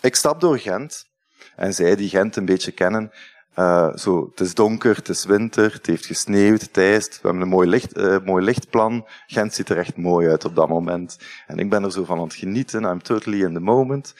ik 0.00 0.14
stap 0.14 0.40
door 0.40 0.58
Gent. 0.58 1.08
En 1.56 1.74
zij 1.74 1.96
die 1.96 2.08
Gent 2.08 2.36
een 2.36 2.44
beetje 2.44 2.72
kennen, 2.72 3.12
uh, 3.56 3.96
zo, 3.96 4.28
het 4.30 4.40
is 4.40 4.54
donker, 4.54 4.96
het 4.96 5.08
is 5.08 5.24
winter, 5.24 5.72
het 5.72 5.86
heeft 5.86 6.06
gesneeuwd, 6.06 6.60
het 6.60 6.76
ijst. 6.76 7.08
We 7.08 7.20
hebben 7.22 7.42
een 7.42 7.48
mooi, 7.48 7.68
licht, 7.68 7.96
uh, 7.96 8.16
mooi 8.24 8.44
lichtplan. 8.44 9.06
Gent 9.26 9.54
ziet 9.54 9.68
er 9.68 9.78
echt 9.78 9.96
mooi 9.96 10.28
uit 10.28 10.44
op 10.44 10.54
dat 10.54 10.68
moment. 10.68 11.18
En 11.46 11.58
ik 11.58 11.70
ben 11.70 11.84
er 11.84 11.92
zo 11.92 12.04
van 12.04 12.18
aan 12.18 12.24
het 12.24 12.34
genieten. 12.34 12.82
I'm 12.82 13.02
totally 13.02 13.44
in 13.44 13.54
the 13.54 13.60
moment. 13.60 14.14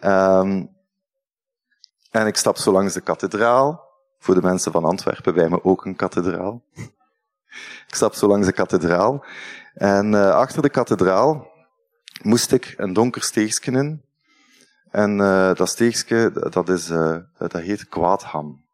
Um, 0.00 0.70
en 2.10 2.26
ik 2.26 2.36
stap 2.36 2.56
zo 2.56 2.72
langs 2.72 2.94
de 2.94 3.00
kathedraal. 3.00 3.90
Voor 4.18 4.34
de 4.34 4.42
mensen 4.42 4.72
van 4.72 4.84
Antwerpen, 4.84 5.34
bij 5.34 5.48
me 5.48 5.64
ook 5.64 5.84
een 5.84 5.96
kathedraal. 5.96 6.62
ik 7.88 7.94
stap 7.94 8.14
zo 8.14 8.26
langs 8.26 8.46
de 8.46 8.52
kathedraal. 8.52 9.24
En 9.74 10.12
uh, 10.12 10.30
achter 10.30 10.62
de 10.62 10.70
kathedraal 10.70 11.50
moest 12.22 12.52
ik 12.52 12.74
een 12.76 12.92
donker 12.92 13.22
steegje 13.22 13.72
in. 13.72 14.02
En 14.92 15.18
uh, 15.18 15.54
dat 15.54 15.68
steegje, 15.68 16.48
dat, 16.50 16.68
is, 16.68 16.90
uh, 16.90 17.16
dat 17.38 17.52
heet 17.52 17.88
Kwaadham. 17.88 18.64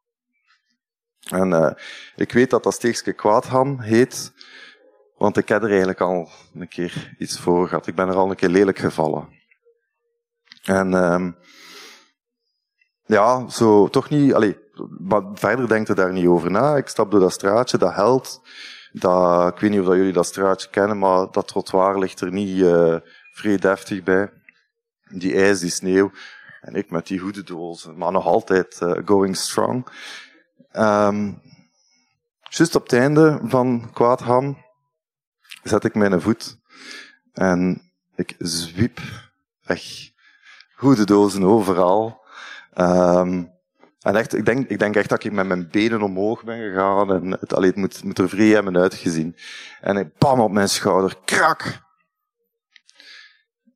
En 1.31 1.51
uh, 1.51 1.71
ik 2.17 2.33
weet 2.33 2.51
dat 2.51 2.63
dat 2.63 2.75
steegje 2.75 3.13
Kwaadham 3.13 3.81
heet, 3.81 4.33
want 5.17 5.37
ik 5.37 5.49
heb 5.49 5.63
er 5.63 5.69
eigenlijk 5.69 6.01
al 6.01 6.29
een 6.55 6.69
keer 6.69 7.15
iets 7.19 7.39
voor 7.39 7.69
gehad. 7.69 7.87
Ik 7.87 7.95
ben 7.95 8.09
er 8.09 8.15
al 8.15 8.31
een 8.31 8.37
keer 8.37 8.49
lelijk 8.49 8.79
gevallen. 8.79 9.29
En 10.65 10.93
um, 10.93 11.37
ja, 13.05 13.49
zo 13.49 13.89
toch 13.89 14.09
niet, 14.09 14.35
allee, 14.35 14.59
maar 14.99 15.23
verder 15.35 15.69
denkt 15.69 15.89
er 15.89 15.95
daar 15.95 16.13
niet 16.13 16.27
over 16.27 16.51
na. 16.51 16.77
Ik 16.77 16.89
stap 16.89 17.11
door 17.11 17.21
dat 17.21 17.33
straatje, 17.33 17.79
dat 17.79 17.95
held. 17.95 18.41
Dat, 18.93 19.53
ik 19.53 19.61
weet 19.61 19.71
niet 19.71 19.81
of 19.81 19.87
dat 19.87 19.97
jullie 19.97 20.13
dat 20.13 20.27
straatje 20.27 20.69
kennen, 20.71 20.99
maar 20.99 21.31
dat 21.31 21.49
trottoir 21.49 21.99
ligt 21.99 22.21
er 22.21 22.33
niet 22.33 22.65
vrij 23.33 23.57
deftig 23.57 24.03
bij. 24.03 24.31
Die 25.11 25.35
ijs, 25.35 25.61
die 25.61 25.71
sneeuw. 25.71 26.11
En 26.61 26.75
ik 26.75 26.91
met 26.91 27.07
die 27.07 27.21
hoedendozen, 27.21 27.99
maar 27.99 28.13
nog 28.13 28.27
altijd 28.27 28.81
uh, 28.83 28.93
going 29.05 29.37
strong. 29.37 29.87
Um, 30.73 31.41
Just 32.49 32.75
op 32.75 32.83
het 32.83 32.93
einde 32.93 33.41
van 33.43 33.91
Kwaadham 33.93 34.65
zet 35.63 35.85
ik 35.85 35.95
mijn 35.95 36.21
voet 36.21 36.59
en 37.33 37.91
ik 38.15 38.35
zwiep 38.39 39.01
weg. 39.63 39.83
Hoedendozen 40.77 41.43
overal. 41.43 42.25
Um, 42.75 43.51
en 44.01 44.17
echt, 44.17 44.35
ik 44.35 44.45
denk, 44.45 44.69
ik 44.69 44.79
denk 44.79 44.97
echt 44.97 45.09
dat 45.09 45.25
ik 45.25 45.33
met 45.33 45.47
mijn 45.47 45.69
benen 45.71 46.03
omhoog 46.03 46.45
ben 46.45 46.59
gegaan 46.59 47.13
en 47.13 47.31
het, 47.31 47.55
allee, 47.55 47.69
het 47.69 47.79
moet, 47.79 48.05
moet 48.05 48.19
er 48.19 48.29
vrij 48.29 48.49
hebben 48.49 48.77
uitgezien. 48.77 49.37
En 49.81 49.97
ik 49.97 50.19
bam 50.19 50.41
op 50.41 50.51
mijn 50.51 50.69
schouder, 50.69 51.17
krak! 51.25 51.87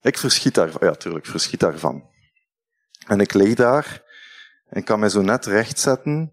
Ik 0.02 0.18
verschiet 0.18 0.54
daar, 0.54 0.70
ja 0.80 0.94
tuurlijk, 0.94 1.26
verschiet 1.26 1.60
daarvan. 1.60 2.10
En 3.06 3.20
ik 3.20 3.32
lig 3.32 3.54
daar 3.54 4.02
en 4.68 4.84
kan 4.84 5.00
mij 5.00 5.08
zo 5.08 5.20
net 5.20 5.46
rechtzetten 5.46 6.32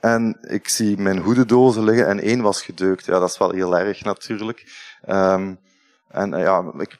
en 0.00 0.38
ik 0.40 0.68
zie 0.68 0.98
mijn 0.98 1.18
hoedendozen 1.18 1.84
liggen 1.84 2.06
en 2.06 2.20
één 2.20 2.42
was 2.42 2.62
gedeukt. 2.62 3.04
Ja, 3.04 3.18
dat 3.18 3.30
is 3.30 3.38
wel 3.38 3.50
heel 3.50 3.78
erg 3.78 4.04
natuurlijk. 4.04 4.86
Um, 5.08 5.60
en 6.08 6.32
uh, 6.32 6.40
ja, 6.40 6.72
ik, 6.78 6.98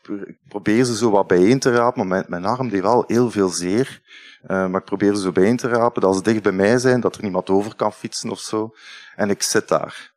probeer 0.48 0.84
ze 0.84 0.96
zo 0.96 1.10
wat 1.10 1.26
bijeen 1.26 1.58
te 1.58 1.70
rapen, 1.70 2.06
maar 2.06 2.24
mijn, 2.28 2.44
arm 2.44 2.68
deed 2.68 2.82
wel 2.82 3.04
heel 3.06 3.30
veel 3.30 3.48
zeer. 3.48 4.02
Uh, 4.42 4.48
maar 4.48 4.80
ik 4.80 4.86
probeer 4.86 5.14
ze 5.14 5.20
zo 5.20 5.32
bijeen 5.32 5.56
te 5.56 5.68
rapen, 5.68 6.00
dat 6.02 6.16
ze 6.16 6.22
dicht 6.22 6.42
bij 6.42 6.52
mij 6.52 6.78
zijn, 6.78 7.00
dat 7.00 7.16
er 7.16 7.22
niemand 7.22 7.50
over 7.50 7.74
kan 7.74 7.92
fietsen 7.92 8.30
of 8.30 8.40
zo. 8.40 8.74
En 9.16 9.30
ik 9.30 9.42
zit 9.42 9.68
daar. 9.68 10.12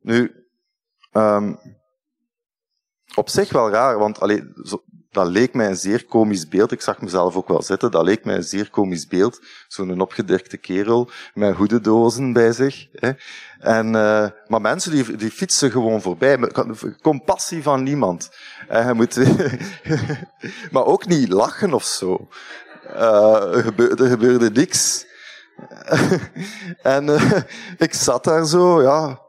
Nu, 0.00 0.46
um, 1.12 1.58
op 3.16 3.28
zich 3.28 3.52
wel 3.52 3.70
raar, 3.70 3.98
want 3.98 4.20
allee, 4.20 4.52
zo, 4.62 4.82
dat 5.16 5.28
leek 5.28 5.54
mij 5.54 5.66
een 5.66 5.76
zeer 5.76 6.04
komisch 6.04 6.48
beeld. 6.48 6.72
Ik 6.72 6.80
zag 6.80 7.00
mezelf 7.00 7.36
ook 7.36 7.48
wel 7.48 7.62
zitten. 7.62 7.90
Dat 7.90 8.04
leek 8.04 8.24
mij 8.24 8.36
een 8.36 8.42
zeer 8.42 8.70
komisch 8.70 9.06
beeld. 9.06 9.40
Zo'n 9.68 10.00
opgedirkte 10.00 10.56
kerel 10.56 11.10
met 11.34 11.54
hoedendozen 11.54 12.32
bij 12.32 12.52
zich. 12.52 12.86
Hè. 12.92 13.10
En, 13.58 13.86
uh, 13.86 14.26
maar 14.46 14.60
mensen 14.60 14.90
die, 14.90 15.16
die 15.16 15.30
fietsen 15.30 15.70
gewoon 15.70 16.02
voorbij. 16.02 16.50
Compassie 17.02 17.62
van 17.62 17.82
niemand. 17.82 18.30
En 18.68 18.86
je 18.86 18.94
moet, 18.94 19.16
maar 20.72 20.84
ook 20.84 21.06
niet 21.06 21.28
lachen 21.28 21.74
of 21.74 21.84
zo. 21.84 22.28
Uh, 22.86 23.54
er, 23.54 23.62
gebeurde, 23.62 24.08
gebeurde 24.08 24.50
niks. 24.50 25.06
en 26.82 27.08
ik 27.78 27.94
zat 27.94 28.24
daar 28.24 28.46
zo, 28.46 28.82
ja, 28.82 29.25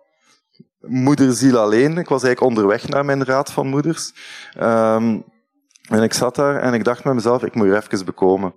moederziel 0.88 1.58
alleen. 1.58 1.98
Ik 1.98 2.10
was 2.10 2.24
eigenlijk 2.24 2.42
onderweg 2.42 2.88
naar 2.88 3.06
mijn 3.06 3.24
raad 3.24 3.52
van 3.52 3.68
moeders. 3.68 4.14
Um, 4.60 5.24
en 5.90 6.04
ik 6.04 6.14
zat 6.14 6.36
daar 6.36 6.60
en 6.60 6.74
ik 6.74 6.84
dacht 6.84 7.04
met 7.04 7.14
mezelf, 7.14 7.44
ik 7.44 7.56
moet 7.56 7.66
hier 7.66 7.76
even 7.76 8.06
bekomen. 8.06 8.56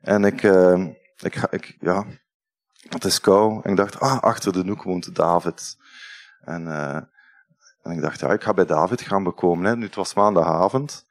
En 0.00 0.24
ik, 0.24 0.42
uh, 0.42 0.86
ik, 1.16 1.46
ik, 1.50 1.76
ja, 1.80 2.04
het 2.88 3.04
is 3.04 3.20
kou. 3.20 3.60
En 3.62 3.70
ik 3.70 3.76
dacht, 3.76 4.00
ah, 4.00 4.20
achter 4.20 4.52
de 4.52 4.62
hoek 4.66 4.82
woont 4.82 5.14
David. 5.14 5.76
En, 6.40 6.66
uh, 6.66 6.96
en 7.82 7.92
ik 7.92 8.00
dacht, 8.00 8.20
ja, 8.20 8.32
ik 8.32 8.42
ga 8.42 8.54
bij 8.54 8.66
David 8.66 9.00
gaan 9.00 9.22
bekomen. 9.22 9.64
Hè. 9.64 9.76
Nu, 9.76 9.84
het 9.84 9.94
was 9.94 10.14
maandagavond. 10.14 11.06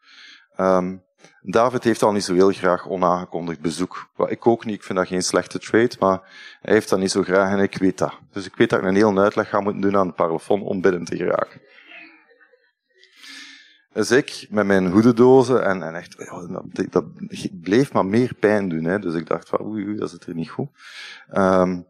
Um, 0.58 1.04
David 1.42 1.84
heeft 1.84 2.04
al 2.04 2.12
niet 2.12 2.24
zo 2.24 2.34
heel 2.34 2.52
graag 2.52 2.88
onaangekondigd 2.88 3.62
bezoek. 3.62 4.10
Ik 4.28 4.48
ook 4.48 4.66
niet, 4.66 4.76
ik 4.76 4.84
vind 4.84 4.98
dat 4.98 5.08
geen 5.08 5.22
slechte 5.22 5.60
trade, 5.60 5.96
maar 6.00 6.22
hij 6.62 6.74
heeft 6.74 6.90
dat 6.90 7.00
niet 7.00 7.12
zo 7.12 7.24
graag 7.24 7.52
en 7.52 7.60
ik 7.60 7.78
weet 7.78 7.98
dat. 7.98 8.14
Dus 8.32 8.46
ik 8.46 8.56
weet 8.56 8.70
dat 8.70 8.80
ik 8.80 8.86
een 8.86 8.96
heel 8.96 9.18
uitleg 9.18 9.50
ga 9.50 9.60
moeten 9.60 9.82
doen 9.82 9.98
aan 9.98 10.08
het 10.08 10.16
parlofoon 10.16 10.62
om 10.62 10.82
binnen 10.82 11.06
te 11.06 11.16
geraken. 11.16 11.62
Dus 13.94 14.12
ik 14.12 14.48
met 14.50 14.66
mijn 14.66 14.92
hoedendozen 14.92 15.66
en, 15.66 15.84
en 15.84 15.96
echt, 15.96 16.30
dat, 16.92 17.06
bleef 17.52 17.94
maar 17.94 18.06
meer 18.06 18.34
pijn 18.40 18.70
doen. 18.70 18.84
Hè. 18.84 19.00
Dus 19.00 19.14
ik 19.14 19.28
dacht 19.28 19.50
van 19.50 19.62
oei, 19.62 19.86
oei, 19.86 19.96
dat 19.96 20.10
zit 20.10 20.26
er 20.26 20.36
niet 20.36 20.50
goed. 20.50 20.70
Um, 21.34 21.86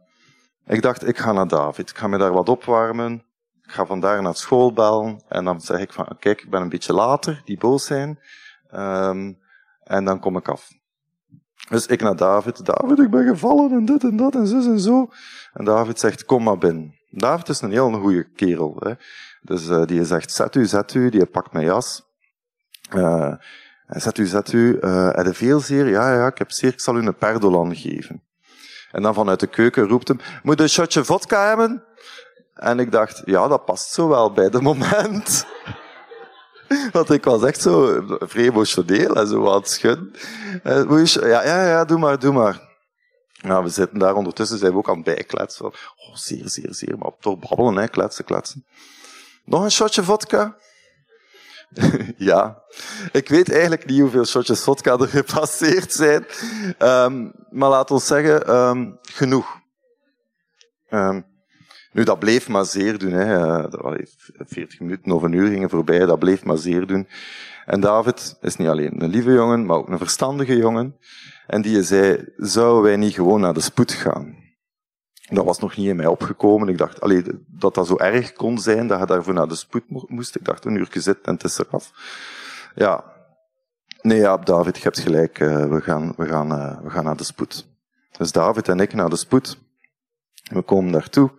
ik 0.66 0.82
dacht, 0.82 1.08
ik 1.08 1.18
ga 1.18 1.32
naar 1.32 1.48
David. 1.48 1.90
Ik 1.90 1.98
ga 1.98 2.06
me 2.06 2.18
daar 2.18 2.32
wat 2.32 2.48
opwarmen. 2.48 3.24
Ik 3.62 3.70
ga 3.70 3.86
vandaar 3.86 4.22
naar 4.22 4.34
school 4.34 4.72
bellen. 4.72 5.22
En 5.28 5.44
dan 5.44 5.60
zeg 5.60 5.80
ik 5.80 5.92
van, 5.92 6.16
kijk, 6.18 6.42
ik 6.42 6.50
ben 6.50 6.60
een 6.60 6.68
beetje 6.68 6.92
later, 6.92 7.42
die 7.44 7.58
boos 7.58 7.86
zijn. 7.86 8.18
Um, 8.74 9.38
en 9.82 10.04
dan 10.04 10.20
kom 10.20 10.36
ik 10.36 10.48
af. 10.48 10.68
Dus 11.68 11.86
ik 11.86 12.00
naar 12.00 12.16
David. 12.16 12.66
David, 12.66 12.98
ik 12.98 13.10
ben 13.10 13.26
gevallen 13.26 13.70
en 13.70 13.84
dit 13.84 14.04
en 14.04 14.16
dat 14.16 14.34
en 14.34 14.46
zus 14.46 14.66
en 14.66 14.80
zo. 14.80 15.08
En 15.52 15.64
David 15.64 16.00
zegt, 16.00 16.24
kom 16.24 16.42
maar 16.42 16.58
binnen. 16.58 16.94
David 17.10 17.48
is 17.48 17.60
een 17.60 17.70
heel 17.70 17.92
goede 17.92 18.30
kerel. 18.32 18.76
Hè. 18.78 18.92
Dus 19.42 19.68
uh, 19.68 19.84
die 19.84 20.04
zegt, 20.04 20.32
zet 20.32 20.54
u, 20.54 20.66
zet 20.66 20.94
u. 20.94 21.10
Die 21.10 21.26
pakt 21.26 21.52
mijn 21.52 21.64
jas. 21.64 22.02
Uh, 22.94 23.34
zet 23.86 24.18
u, 24.18 24.26
zet 24.26 24.52
u. 24.52 24.78
Uh, 24.80 25.10
heb 25.12 25.26
je 25.26 25.34
veel 25.34 25.60
zeer? 25.60 25.88
Ja, 25.88 26.14
ja, 26.14 26.26
ik 26.26 26.38
heb 26.38 26.50
zeer. 26.50 26.72
Ik 26.72 26.80
zal 26.80 26.96
u 26.96 27.06
een 27.06 27.16
perdolan 27.16 27.76
geven. 27.76 28.22
En 28.90 29.02
dan 29.02 29.14
vanuit 29.14 29.40
de 29.40 29.46
keuken 29.46 29.88
roept 29.88 30.08
hem, 30.08 30.20
moet 30.42 30.56
je 30.56 30.62
een 30.62 30.68
shotje 30.68 31.04
vodka 31.04 31.48
hebben? 31.48 31.84
En 32.54 32.78
ik 32.78 32.92
dacht, 32.92 33.22
ja, 33.24 33.48
dat 33.48 33.64
past 33.64 33.92
zo 33.92 34.08
wel 34.08 34.32
bij 34.32 34.50
de 34.50 34.60
moment. 34.70 35.46
Want 36.92 37.10
ik 37.10 37.24
was 37.24 37.42
echt 37.42 37.60
zo 37.60 38.04
vrij 38.18 38.50
en 39.14 39.26
zo 39.26 39.40
wat 39.40 39.70
schudden. 39.70 40.12
Ja, 40.62 41.44
ja, 41.44 41.66
ja, 41.66 41.84
doe 41.84 41.98
maar, 41.98 42.18
doe 42.18 42.32
maar. 42.32 42.68
Ja, 43.32 43.62
we 43.62 43.68
zitten 43.68 43.98
daar 43.98 44.14
ondertussen, 44.14 44.58
zijn 44.58 44.72
we 44.72 44.78
ook 44.78 44.88
aan 44.88 44.94
het 44.94 45.04
bijkletsen. 45.04 45.64
Oh, 45.66 45.72
zeer, 46.14 46.48
zeer, 46.48 46.74
zeer, 46.74 46.98
maar 46.98 47.10
toch 47.20 47.38
babbelen, 47.38 47.76
hè, 47.76 47.88
kletsen, 47.88 48.24
kletsen. 48.24 48.66
Nog 49.44 49.62
een 49.62 49.70
shotje 49.70 50.02
vodka? 50.02 50.56
ja, 52.16 52.62
ik 53.12 53.28
weet 53.28 53.50
eigenlijk 53.50 53.86
niet 53.86 54.00
hoeveel 54.00 54.24
shotjes 54.24 54.62
vodka 54.62 54.98
er 54.98 55.08
gepasseerd 55.08 55.92
zijn. 55.92 56.26
Um, 56.78 57.32
maar 57.50 57.68
laat 57.68 57.90
ons 57.90 58.06
zeggen, 58.06 58.54
um, 58.54 58.98
genoeg. 59.02 59.58
Um, 60.90 61.29
nu, 61.92 62.04
dat 62.04 62.18
bleef 62.18 62.48
maar 62.48 62.64
zeer 62.64 62.98
doen. 62.98 63.12
Hè. 63.12 63.62
40 64.38 64.80
minuten 64.80 65.12
of 65.12 65.22
een 65.22 65.32
uur 65.32 65.48
gingen 65.48 65.70
voorbij, 65.70 65.98
dat 65.98 66.18
bleef 66.18 66.44
maar 66.44 66.58
zeer 66.58 66.86
doen. 66.86 67.08
En 67.66 67.80
David 67.80 68.36
is 68.40 68.56
niet 68.56 68.68
alleen 68.68 69.02
een 69.02 69.10
lieve 69.10 69.32
jongen, 69.32 69.66
maar 69.66 69.76
ook 69.76 69.88
een 69.88 69.98
verstandige 69.98 70.56
jongen. 70.56 70.96
En 71.46 71.62
die 71.62 71.82
zei, 71.82 72.32
zouden 72.36 72.82
wij 72.82 72.96
niet 72.96 73.14
gewoon 73.14 73.40
naar 73.40 73.54
de 73.54 73.60
spoed 73.60 73.92
gaan? 73.92 74.38
Dat 75.30 75.44
was 75.44 75.58
nog 75.58 75.76
niet 75.76 75.86
in 75.86 75.96
mij 75.96 76.06
opgekomen. 76.06 76.68
Ik 76.68 76.78
dacht, 76.78 77.00
allee, 77.00 77.22
dat 77.46 77.74
dat 77.74 77.86
zo 77.86 77.96
erg 77.96 78.32
kon 78.32 78.58
zijn, 78.58 78.86
dat 78.86 79.00
je 79.00 79.06
daarvoor 79.06 79.34
naar 79.34 79.48
de 79.48 79.54
spoed 79.54 79.84
moest. 80.08 80.36
Ik 80.36 80.44
dacht, 80.44 80.64
een 80.64 80.76
uur 80.76 80.88
zitten 80.90 81.24
en 81.24 81.34
het 81.34 81.44
is 81.44 81.58
eraf. 81.58 81.90
Ja. 82.74 83.04
Nee, 84.02 84.18
ja, 84.18 84.36
David, 84.36 84.76
je 84.76 84.82
hebt 84.82 84.98
gelijk. 84.98 85.40
Uh, 85.40 85.66
we, 85.66 85.80
gaan, 85.80 86.12
we, 86.16 86.26
gaan, 86.26 86.52
uh, 86.52 86.80
we 86.82 86.90
gaan 86.90 87.04
naar 87.04 87.16
de 87.16 87.24
spoed. 87.24 87.66
Dus 88.18 88.32
David 88.32 88.68
en 88.68 88.80
ik 88.80 88.94
naar 88.94 89.10
de 89.10 89.16
spoed. 89.16 89.58
We 90.42 90.62
komen 90.62 90.92
daartoe. 90.92 91.30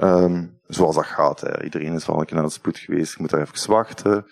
Um, 0.00 0.60
zoals 0.66 0.94
dat 0.94 1.06
gaat. 1.06 1.40
Hè. 1.40 1.64
Iedereen 1.64 1.94
is 1.94 2.08
al 2.08 2.20
een 2.20 2.26
keer 2.26 2.36
naar 2.36 2.44
de 2.44 2.50
spoed 2.50 2.78
geweest. 2.78 3.12
Je 3.12 3.20
moet 3.20 3.30
daar 3.30 3.40
even 3.40 3.70
wachten. 3.70 4.26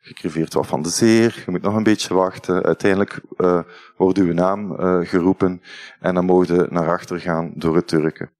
Je 0.00 0.46
wat 0.50 0.66
van 0.66 0.82
de 0.82 0.88
zeer. 0.88 1.42
Je 1.44 1.50
moet 1.50 1.62
nog 1.62 1.74
een 1.74 1.82
beetje 1.82 2.14
wachten. 2.14 2.62
Uiteindelijk 2.62 3.20
uh, 3.36 3.60
wordt 3.96 4.18
uw 4.18 4.32
naam 4.32 4.72
uh, 4.72 5.08
geroepen. 5.08 5.62
En 6.00 6.14
dan 6.14 6.24
mogen 6.24 6.54
je 6.54 6.66
naar 6.70 6.88
achter 6.88 7.20
gaan 7.20 7.52
door 7.54 7.76
het 7.76 7.88
turken. 7.88 8.30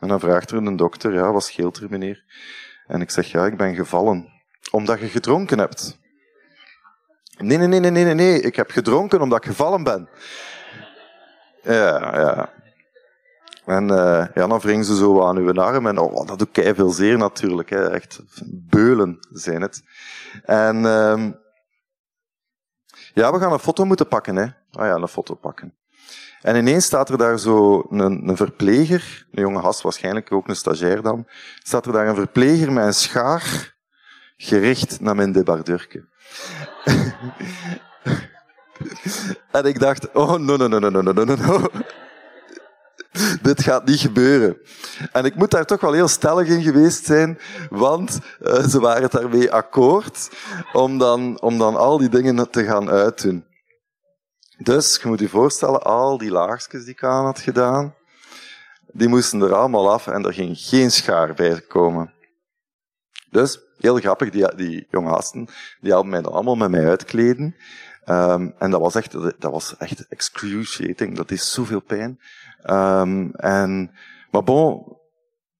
En 0.00 0.08
dan 0.08 0.20
vraagt 0.20 0.50
er 0.50 0.56
een 0.56 0.76
dokter, 0.76 1.12
ja, 1.12 1.32
wat 1.32 1.44
scheelt 1.44 1.76
er, 1.76 1.86
meneer? 1.90 2.24
En 2.86 3.00
ik 3.00 3.10
zeg, 3.10 3.30
ja, 3.30 3.46
ik 3.46 3.56
ben 3.56 3.74
gevallen. 3.74 4.28
Omdat 4.70 5.00
je 5.00 5.06
gedronken 5.06 5.58
hebt. 5.58 5.98
Nee, 7.38 7.58
nee, 7.58 7.66
nee, 7.66 7.80
nee, 7.80 8.04
nee, 8.04 8.14
nee. 8.14 8.40
Ik 8.40 8.56
heb 8.56 8.70
gedronken 8.70 9.20
omdat 9.20 9.38
ik 9.38 9.44
gevallen 9.44 9.82
ben. 9.82 10.08
Ja, 11.62 12.18
ja. 12.18 12.52
En 13.66 13.90
eh, 13.90 14.26
ja, 14.34 14.46
dan 14.46 14.60
wringen 14.60 14.84
ze 14.84 14.96
zo 14.96 15.26
aan 15.26 15.36
uw 15.36 15.52
arm 15.52 15.86
en 15.86 15.98
oh, 15.98 16.26
dat 16.26 16.38
doet 16.38 16.50
kei 16.50 16.74
veel 16.74 16.90
zeer 16.90 17.18
natuurlijk. 17.18 17.70
Hè. 17.70 17.90
Echt 17.90 18.20
beulen 18.46 19.18
zijn 19.30 19.62
het. 19.62 19.82
En 20.44 20.86
ehm, 20.86 21.32
ja, 23.14 23.32
we 23.32 23.38
gaan 23.38 23.52
een 23.52 23.58
foto 23.58 23.84
moeten 23.84 24.08
pakken. 24.08 24.36
Hè. 24.36 24.44
Ah 24.70 24.86
ja, 24.86 24.94
een 24.94 25.08
foto 25.08 25.34
pakken. 25.34 25.74
En 26.40 26.56
ineens 26.56 26.84
staat 26.84 27.08
er 27.08 27.18
daar 27.18 27.38
zo 27.38 27.86
een, 27.90 28.28
een 28.28 28.36
verpleger, 28.36 29.26
een 29.30 29.42
jonge 29.42 29.60
gast, 29.60 29.82
waarschijnlijk 29.82 30.32
ook 30.32 30.48
een 30.48 30.56
stagiair 30.56 31.02
dan, 31.02 31.26
staat 31.62 31.86
er 31.86 31.92
daar 31.92 32.08
een 32.08 32.14
verpleger 32.14 32.72
met 32.72 32.84
een 32.84 32.94
schaar 32.94 33.74
gericht 34.36 35.00
naar 35.00 35.14
mijn 35.14 35.32
debardurken. 35.32 36.08
en 39.50 39.64
ik 39.64 39.78
dacht, 39.78 40.12
oh, 40.12 40.38
no, 40.38 40.56
no, 40.56 40.68
no, 40.68 40.78
no, 40.78 40.90
no, 40.90 41.12
no, 41.12 41.24
no. 41.24 41.68
Dit 43.42 43.62
gaat 43.62 43.86
niet 43.86 44.00
gebeuren. 44.00 44.58
En 45.12 45.24
ik 45.24 45.34
moet 45.34 45.50
daar 45.50 45.64
toch 45.64 45.80
wel 45.80 45.92
heel 45.92 46.08
stellig 46.08 46.48
in 46.48 46.62
geweest 46.62 47.04
zijn, 47.04 47.38
want 47.70 48.18
uh, 48.40 48.64
ze 48.64 48.80
waren 48.80 49.10
daarmee 49.10 49.52
akkoord 49.52 50.30
om 50.72 50.98
dan, 50.98 51.40
om 51.40 51.58
dan 51.58 51.76
al 51.76 51.98
die 51.98 52.08
dingen 52.08 52.50
te 52.50 52.64
gaan 52.64 52.90
uitdoen. 52.90 53.44
Dus, 54.58 54.98
je 55.02 55.08
moet 55.08 55.20
je 55.20 55.28
voorstellen, 55.28 55.82
al 55.82 56.18
die 56.18 56.30
laagjes 56.30 56.84
die 56.84 56.92
ik 56.92 57.04
aan 57.04 57.24
had 57.24 57.40
gedaan, 57.40 57.94
die 58.92 59.08
moesten 59.08 59.40
er 59.40 59.54
allemaal 59.54 59.92
af 59.92 60.06
en 60.06 60.24
er 60.24 60.32
ging 60.32 60.58
geen 60.58 60.90
schaar 60.90 61.34
bij 61.34 61.60
komen. 61.60 62.12
Dus, 63.30 63.60
heel 63.78 63.96
grappig, 63.96 64.30
die, 64.30 64.54
die 64.54 64.86
jonge 64.90 65.10
gasten, 65.10 65.48
die 65.80 65.92
hadden 65.92 66.10
mij 66.10 66.22
dan 66.22 66.32
allemaal 66.32 66.54
met 66.54 66.70
mij 66.70 66.88
uitkleden. 66.88 67.56
Um, 68.08 68.54
en 68.58 68.70
dat 68.70 68.80
was 68.80 68.94
echt, 68.94 69.12
dat 69.12 69.50
was 69.52 69.76
echt 69.76 70.08
excruciating. 70.08 71.16
Dat 71.16 71.30
is 71.30 71.52
zoveel 71.52 71.80
pijn. 71.80 72.20
Um, 72.64 73.30
en, 73.34 73.90
maar 74.30 74.42
bon, 74.42 74.96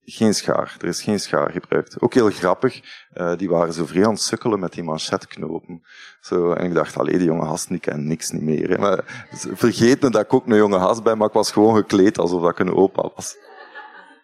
geen 0.07 0.35
schaar. 0.35 0.77
Er 0.81 0.89
is 0.89 1.03
geen 1.03 1.21
schaar 1.21 1.51
gebruikt. 1.51 2.01
Ook 2.01 2.15
heel 2.15 2.31
grappig. 2.31 2.81
Uh, 3.15 3.37
die 3.37 3.49
waren 3.49 3.73
zo 3.73 3.87
vrij 3.87 4.05
aan 4.05 4.13
het 4.13 4.21
sukkelen 4.21 4.61
met 4.61 4.73
die 4.73 4.83
manchetknopen. 4.83 5.87
Zo, 6.21 6.53
en 6.53 6.65
ik 6.65 6.75
dacht, 6.75 6.97
allee, 6.97 7.19
die 7.19 7.27
jonge 7.27 7.47
gast, 7.47 7.69
die 7.69 7.95
niks 7.95 8.31
niet 8.31 8.43
meer. 8.43 8.71
Hè. 8.71 8.79
Maar 8.79 9.29
vergeten 9.55 10.13
dat 10.13 10.23
ik 10.23 10.35
ook 10.35 10.47
een 10.47 10.57
jonge 10.57 10.79
gast 10.79 11.03
ben, 11.03 11.19
maar 11.19 11.27
ik 11.27 11.33
was 11.33 11.53
gewoon 11.53 11.77
gekleed 11.77 12.19
alsof 12.19 12.51
ik 12.51 12.59
een 12.59 12.75
opa 12.75 13.11
was. 13.15 13.37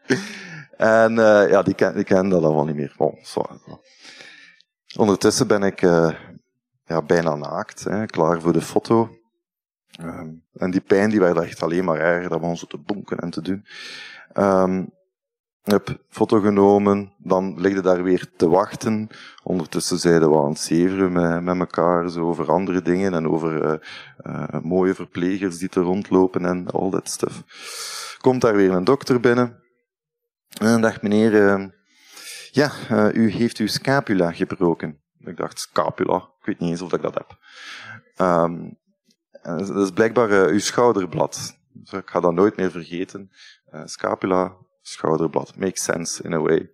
en 0.76 1.12
uh, 1.12 1.50
ja, 1.50 1.62
die 1.62 1.74
ken, 1.74 1.94
die 1.94 2.04
ken 2.04 2.28
dat 2.28 2.42
allemaal 2.42 2.64
niet 2.64 2.76
meer. 2.76 2.94
Ondertussen 4.96 5.46
ben 5.46 5.62
ik 5.62 5.82
uh, 5.82 6.14
ja, 6.84 7.02
bijna 7.02 7.34
naakt, 7.34 7.84
hè, 7.84 8.06
klaar 8.06 8.40
voor 8.40 8.52
de 8.52 8.60
foto. 8.60 9.10
Um, 10.00 10.44
en 10.52 10.70
die 10.70 10.80
pijn 10.80 11.10
die 11.10 11.20
werd 11.20 11.38
echt 11.38 11.62
alleen 11.62 11.84
maar 11.84 11.98
erger, 11.98 12.28
dat 12.28 12.40
begon 12.40 12.56
zo 12.56 12.66
te 12.66 12.78
bonken 12.78 13.18
en 13.18 13.30
te 13.30 13.42
doen. 13.42 13.66
Um, 14.34 14.90
heb 15.62 16.04
foto 16.08 16.40
genomen, 16.40 17.14
dan 17.18 17.60
ligde 17.60 17.80
daar 17.80 18.02
weer 18.02 18.30
te 18.36 18.48
wachten. 18.48 19.08
Ondertussen 19.42 19.98
zeiden 19.98 20.30
we 20.30 20.36
aan 20.36 20.48
het 20.48 20.58
zeveren 20.58 21.12
met, 21.12 21.42
met 21.42 21.58
elkaar 21.58 22.10
zo 22.10 22.20
over 22.20 22.50
andere 22.50 22.82
dingen 22.82 23.14
en 23.14 23.28
over 23.28 23.64
uh, 23.64 23.74
uh, 24.22 24.60
mooie 24.62 24.94
verplegers 24.94 25.58
die 25.58 25.68
te 25.68 25.80
rondlopen 25.80 26.44
en 26.44 26.70
al 26.70 26.90
dat 26.90 27.08
stuff. 27.08 27.44
Komt 28.20 28.40
daar 28.40 28.56
weer 28.56 28.70
een 28.70 28.84
dokter 28.84 29.20
binnen. 29.20 29.62
En 30.60 30.80
dacht 30.80 31.02
meneer, 31.02 31.32
uh, 31.32 31.66
ja, 32.50 32.70
u 33.12 33.30
heeft 33.30 33.58
uw 33.58 33.66
scapula 33.66 34.32
gebroken. 34.32 35.00
Ik 35.18 35.36
dacht, 35.36 35.58
scapula? 35.58 36.16
Ik 36.16 36.46
weet 36.46 36.58
niet 36.58 36.70
eens 36.70 36.82
of 36.82 36.92
ik 36.92 37.02
dat 37.02 37.14
heb. 37.14 37.38
Dat 39.42 39.76
is 39.76 39.90
blijkbaar 39.90 40.48
uw 40.48 40.58
schouderblad. 40.58 41.56
Dus 41.72 41.92
ik 41.92 42.10
ga 42.10 42.20
dat 42.20 42.32
nooit 42.32 42.56
meer 42.56 42.70
vergeten. 42.70 43.30
scapula, 43.84 44.56
schouderblad. 44.80 45.56
Makes 45.56 45.82
sense 45.82 46.22
in 46.22 46.32
a 46.32 46.38
way. 46.38 46.70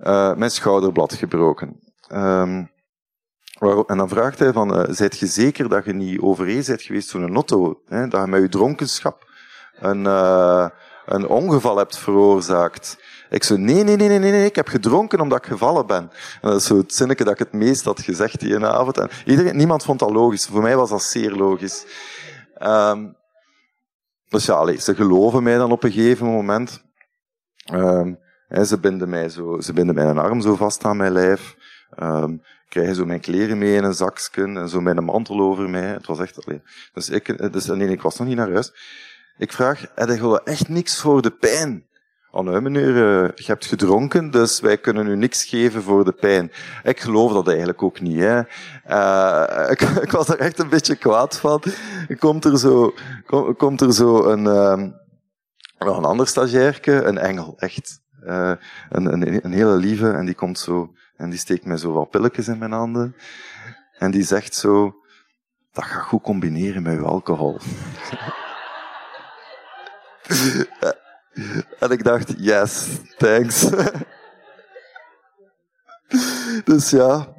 Uh, 0.00 0.34
mijn 0.34 0.50
schouderblad 0.50 1.14
gebroken. 1.14 1.80
Um, 2.12 2.72
en 3.86 3.96
dan 3.96 4.08
vraagt 4.08 4.38
hij 4.38 4.52
van, 4.52 4.78
uh, 4.78 4.84
zijt 4.88 5.18
je 5.18 5.26
zeker 5.26 5.68
dat 5.68 5.84
je 5.84 5.92
niet 5.92 6.20
overeen 6.20 6.62
bent 6.66 6.82
geweest 6.82 7.08
zo'n 7.08 7.34
auto? 7.34 7.80
Hè, 7.86 8.08
dat 8.08 8.24
je 8.24 8.30
met 8.30 8.40
je 8.40 8.48
dronkenschap 8.48 9.28
een, 9.78 10.04
uh, 10.04 10.68
een 11.06 11.26
ongeval 11.26 11.76
hebt 11.76 11.98
veroorzaakt? 11.98 12.98
Ik 13.30 13.44
zo, 13.44 13.56
nee, 13.56 13.82
nee, 13.82 13.96
nee, 13.96 14.08
nee, 14.08 14.18
nee, 14.18 14.44
ik 14.44 14.56
heb 14.56 14.68
gedronken 14.68 15.20
omdat 15.20 15.38
ik 15.38 15.46
gevallen 15.46 15.86
ben. 15.86 16.10
En 16.40 16.50
dat 16.50 16.60
is 16.60 16.66
zo 16.66 16.76
het 16.76 16.94
zinnetje 16.94 17.24
dat 17.24 17.32
ik 17.32 17.38
het 17.38 17.52
meest 17.52 17.84
had 17.84 18.00
gezegd 18.00 18.40
die 18.40 18.66
avond. 18.66 18.98
En 18.98 19.10
iedereen, 19.24 19.56
niemand 19.56 19.84
vond 19.84 19.98
dat 19.98 20.10
logisch. 20.10 20.46
Voor 20.46 20.62
mij 20.62 20.76
was 20.76 20.90
dat 20.90 21.02
zeer 21.02 21.30
logisch. 21.30 21.86
Um, 22.62 23.16
dus 24.28 24.44
ja, 24.44 24.76
ze 24.76 24.94
geloven 24.94 25.42
mij 25.42 25.56
dan 25.56 25.72
op 25.72 25.84
een 25.84 25.92
gegeven 25.92 26.26
moment. 26.26 26.82
Um, 27.72 28.18
ze 28.64 28.78
binden 28.80 29.08
mij 29.08 29.28
zo, 29.28 29.60
ze 29.60 29.72
binden 29.72 29.94
mijn 29.94 30.18
arm 30.18 30.40
zo 30.40 30.54
vast 30.54 30.84
aan 30.84 30.96
mijn 30.96 31.12
lijf. 31.12 31.56
Um, 32.02 32.42
krijgen 32.68 32.94
zo 32.94 33.04
mijn 33.04 33.20
kleren 33.20 33.58
mee 33.58 33.76
in 33.76 33.84
een 33.84 33.94
zakje 33.94 34.42
en 34.42 34.68
zo 34.68 34.80
mijn 34.80 35.04
mantel 35.04 35.40
over 35.40 35.70
mij. 35.70 35.86
Het 35.86 36.06
was 36.06 36.18
echt 36.18 36.46
alleen. 36.46 36.62
Dus 36.92 37.08
ik, 37.08 37.52
dus, 37.52 37.66
nee, 37.66 37.88
ik 37.88 38.02
was 38.02 38.18
nog 38.18 38.28
niet 38.28 38.36
naar 38.36 38.52
huis. 38.52 38.72
Ik 39.38 39.52
vraag, 39.52 39.86
heb 39.94 40.08
je 40.08 40.40
echt 40.44 40.68
niks 40.68 41.00
voor 41.00 41.22
de 41.22 41.30
pijn? 41.30 41.86
Oh 42.30 42.44
nee, 42.44 42.60
meneer, 42.60 42.88
uh, 42.88 43.28
je 43.34 43.44
hebt 43.44 43.66
gedronken, 43.66 44.30
dus 44.30 44.60
wij 44.60 44.78
kunnen 44.78 45.06
u 45.06 45.16
niks 45.16 45.44
geven 45.44 45.82
voor 45.82 46.04
de 46.04 46.12
pijn. 46.12 46.52
Ik 46.82 47.00
geloof 47.00 47.32
dat 47.32 47.48
eigenlijk 47.48 47.82
ook 47.82 48.00
niet. 48.00 48.18
Hè. 48.18 48.40
Uh, 48.88 49.70
ik, 49.72 49.80
ik, 49.80 50.10
was 50.10 50.28
er 50.28 50.38
echt 50.38 50.58
een 50.58 50.68
beetje 50.68 50.96
kwaad 50.96 51.38
van. 51.38 51.62
Komt 52.18 52.44
er 52.44 52.58
zo, 52.58 52.94
kom, 53.26 53.56
komt 53.56 53.80
er 53.80 53.92
zo 53.92 54.24
een, 54.24 54.42
nog 55.78 55.96
een 55.96 56.04
ander 56.04 56.26
stagiairke, 56.26 56.92
een 56.92 57.18
engel, 57.18 57.54
echt. 57.58 58.02
Uh, 58.24 58.52
een, 58.90 59.12
een, 59.12 59.44
een, 59.44 59.52
hele 59.52 59.76
lieve, 59.76 60.10
en 60.10 60.24
die 60.24 60.34
komt 60.34 60.58
zo, 60.58 60.92
en 61.16 61.30
die 61.30 61.38
steekt 61.38 61.64
mij 61.64 61.76
zo 61.76 61.92
wat 61.92 62.10
pilletjes 62.10 62.48
in 62.48 62.58
mijn 62.58 62.72
handen. 62.72 63.16
En 63.98 64.10
die 64.10 64.22
zegt 64.22 64.54
zo, 64.54 64.94
dat 65.72 65.84
gaat 65.84 66.02
goed 66.02 66.22
combineren 66.22 66.82
met 66.82 66.98
uw 66.98 67.06
alcohol. 67.06 67.58
en 71.80 71.90
ik 71.90 72.04
dacht, 72.04 72.34
yes, 72.36 72.86
thanks. 73.16 73.70
dus 76.64 76.90
ja, 76.90 77.34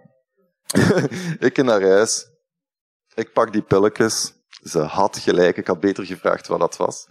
ik 1.40 1.64
naar 1.64 1.82
huis. 1.82 2.30
Ik 3.14 3.34
pak 3.34 3.54
die 3.54 3.62
pilletjes. 3.62 4.34
Ze 4.64 4.80
had 4.80 5.18
gelijk. 5.18 5.58
Ik 5.58 5.68
had 5.68 5.80
beter 5.80 6.06
gevraagd 6.06 6.48
wat 6.48 6.60
dat 6.60 6.78
was. 6.78 7.08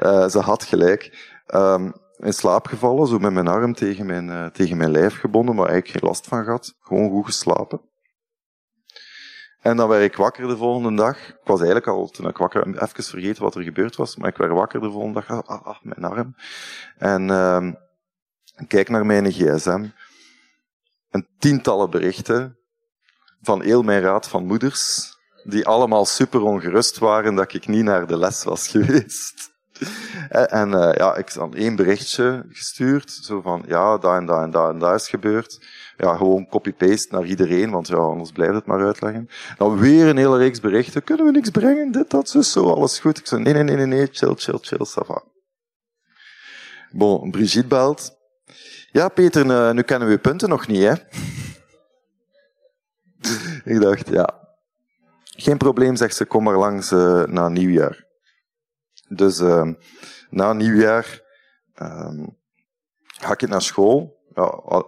Uh, 0.00 0.28
ze 0.28 0.38
had 0.38 0.64
gelijk. 0.64 1.30
Um, 1.54 1.92
in 2.16 2.32
slaap 2.32 2.66
gevallen, 2.66 3.06
zo 3.06 3.18
met 3.18 3.32
mijn 3.32 3.48
arm 3.48 3.74
tegen 3.74 4.06
mijn, 4.06 4.28
uh, 4.28 4.46
tegen 4.46 4.76
mijn 4.76 4.90
lijf 4.90 5.18
gebonden, 5.18 5.54
maar 5.54 5.68
eigenlijk 5.68 5.98
geen 5.98 6.08
last 6.08 6.26
van 6.26 6.44
gehad. 6.44 6.74
Gewoon 6.80 7.10
goed 7.10 7.24
geslapen. 7.24 7.80
En 9.62 9.76
dan 9.76 9.88
werd 9.88 10.02
ik 10.02 10.16
wakker 10.16 10.48
de 10.48 10.56
volgende 10.56 11.02
dag. 11.02 11.28
Ik 11.28 11.40
was 11.44 11.58
eigenlijk 11.58 11.86
al, 11.86 12.08
toen 12.08 12.28
ik 12.28 12.36
wakker, 12.36 12.66
even 12.66 13.04
vergeten 13.04 13.42
wat 13.42 13.54
er 13.54 13.62
gebeurd 13.62 13.96
was, 13.96 14.16
maar 14.16 14.28
ik 14.28 14.36
werd 14.36 14.52
wakker 14.52 14.80
de 14.80 14.90
volgende 14.90 15.14
dag. 15.14 15.28
Ah, 15.28 15.48
ah, 15.48 15.66
ah 15.66 15.82
mijn 15.82 16.04
arm. 16.04 16.34
En 16.98 17.28
uh, 17.28 17.72
kijk 18.66 18.88
naar 18.88 19.06
mijn 19.06 19.32
gsm. 19.32 19.86
En 21.10 21.28
tientallen 21.38 21.90
berichten 21.90 22.58
van 23.40 23.62
heel 23.62 23.82
mijn 23.82 24.02
raad 24.02 24.28
van 24.28 24.46
moeders, 24.46 25.12
die 25.44 25.66
allemaal 25.66 26.04
super 26.04 26.40
ongerust 26.40 26.98
waren 26.98 27.34
dat 27.34 27.54
ik 27.54 27.66
niet 27.66 27.84
naar 27.84 28.06
de 28.06 28.18
les 28.18 28.44
was 28.44 28.68
geweest. 28.74 29.51
En 30.32 30.68
uh, 30.68 30.92
ja, 30.94 31.16
ik 31.16 31.28
had 31.28 31.54
één 31.54 31.76
berichtje 31.76 32.44
gestuurd, 32.48 33.10
zo 33.10 33.40
van, 33.40 33.64
ja, 33.66 33.98
dat 33.98 34.16
en 34.16 34.26
dat 34.26 34.42
en 34.42 34.50
dat 34.50 34.82
en 34.82 34.94
is 34.94 35.08
gebeurd. 35.08 35.66
Ja, 35.96 36.16
gewoon 36.16 36.48
copy-paste 36.48 37.14
naar 37.14 37.24
iedereen, 37.24 37.70
want 37.70 37.88
ja, 37.88 37.96
anders 37.96 38.32
blijft 38.32 38.54
het 38.54 38.66
maar 38.66 38.84
uitleggen. 38.84 39.28
Dan 39.56 39.78
weer 39.78 40.06
een 40.06 40.16
hele 40.16 40.38
reeks 40.38 40.60
berichten, 40.60 41.04
kunnen 41.04 41.26
we 41.26 41.32
niks 41.32 41.50
brengen, 41.50 41.92
dit, 41.92 42.10
dat, 42.10 42.28
zo, 42.28 42.40
zo, 42.40 42.70
alles 42.70 42.98
goed. 42.98 43.18
Ik 43.18 43.26
zei, 43.26 43.42
nee, 43.42 43.52
nee, 43.52 43.62
nee, 43.62 43.76
nee, 43.76 43.86
nee, 43.86 44.08
chill, 44.12 44.34
chill, 44.36 44.58
chill, 44.60 44.86
ça 44.86 45.06
va. 45.06 45.22
Bon, 46.90 47.30
Brigitte 47.30 47.68
belt. 47.68 48.16
Ja, 48.92 49.08
Peter, 49.08 49.46
uh, 49.46 49.70
nu 49.70 49.82
kennen 49.82 50.08
we 50.08 50.14
je 50.14 50.20
punten 50.20 50.48
nog 50.48 50.66
niet, 50.66 50.82
hè? 50.82 50.92
ik 53.74 53.80
dacht, 53.80 54.08
ja. 54.08 54.40
Geen 55.24 55.58
probleem, 55.58 55.96
zegt 55.96 56.16
ze, 56.16 56.24
kom 56.24 56.42
maar 56.42 56.58
langs 56.58 56.92
uh, 56.92 57.24
na 57.24 57.48
nieuwjaar. 57.48 58.04
Dus 59.08 59.40
uh, 59.40 59.68
na 60.32 60.52
nieuwjaar 60.52 61.20
uh, 61.82 62.26
ga 63.02 63.32
ik 63.32 63.48
naar 63.48 63.62
school 63.62 64.20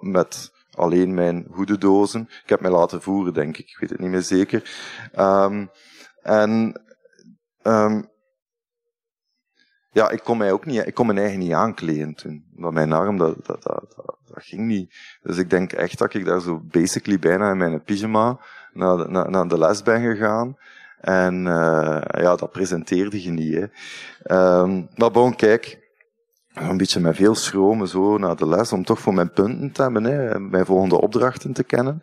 met 0.01 0.53
alleen 0.71 1.15
mijn 1.15 1.47
hoedendozen. 1.51 2.21
Ik 2.21 2.49
heb 2.49 2.61
mij 2.61 2.71
laten 2.71 3.03
voeren, 3.03 3.35
denk 3.35 3.57
ik. 3.57 3.69
Ik 3.69 3.79
weet 3.79 3.91
het 3.91 4.01
niet 4.01 4.11
meer 4.11 4.23
zeker. 4.23 4.71
Um, 5.19 5.71
en 6.23 6.83
um, 7.63 8.09
ja, 9.91 10.11
ik 10.11 10.23
kon 10.23 10.39
mij 10.39 10.53
ook 10.53 10.67
niet, 10.67 10.87
ik 10.87 10.95
kon 10.95 11.07
mijn 11.07 11.19
eigen 11.19 11.39
niet 11.39 11.53
aankleden 11.53 12.15
toen. 12.15 12.45
Want 12.55 12.75
mijn 12.75 12.93
arm, 12.93 13.19
dat, 13.19 13.47
dat, 13.47 13.63
dat, 13.63 13.95
dat, 13.97 14.19
ging 14.35 14.67
niet. 14.67 14.95
Dus 15.23 15.37
ik 15.37 15.51
denk 15.51 15.73
echt 15.73 15.99
dat 15.99 16.15
ik 16.15 16.25
daar 16.25 16.41
zo 16.41 16.61
basically 16.61 17.19
bijna 17.19 17.51
in 17.51 17.57
mijn 17.57 17.83
pyjama 17.83 18.41
naar 18.73 19.11
naar, 19.11 19.31
naar 19.31 19.49
de 19.49 19.59
les 19.59 19.83
ben 19.83 20.01
gegaan. 20.01 20.57
En 21.05 21.35
uh, 21.35 22.01
ja, 22.03 22.37
dat 22.37 22.51
presenteerde 22.51 23.23
je 23.23 23.31
niet. 23.31 23.55
Hè. 23.55 24.61
Um, 24.61 24.89
maar 24.95 25.11
bon, 25.11 25.37
kijk, 25.37 25.91
een 26.55 26.77
beetje 26.77 27.01
met 27.01 27.17
veel 27.17 27.35
schromen 27.35 27.89
zo 27.89 28.19
naar 28.19 28.37
de 28.37 28.49
les, 28.49 28.73
om 28.73 28.85
toch 28.85 28.99
voor 28.99 29.15
mijn 29.15 29.33
punten 29.33 29.73
te 29.73 29.83
hebben, 29.83 30.05
hè, 30.05 30.39
mijn 30.39 30.67
volgende 30.67 31.01
opdrachten 31.01 31.53
te 31.53 31.65
kennen. 31.65 32.03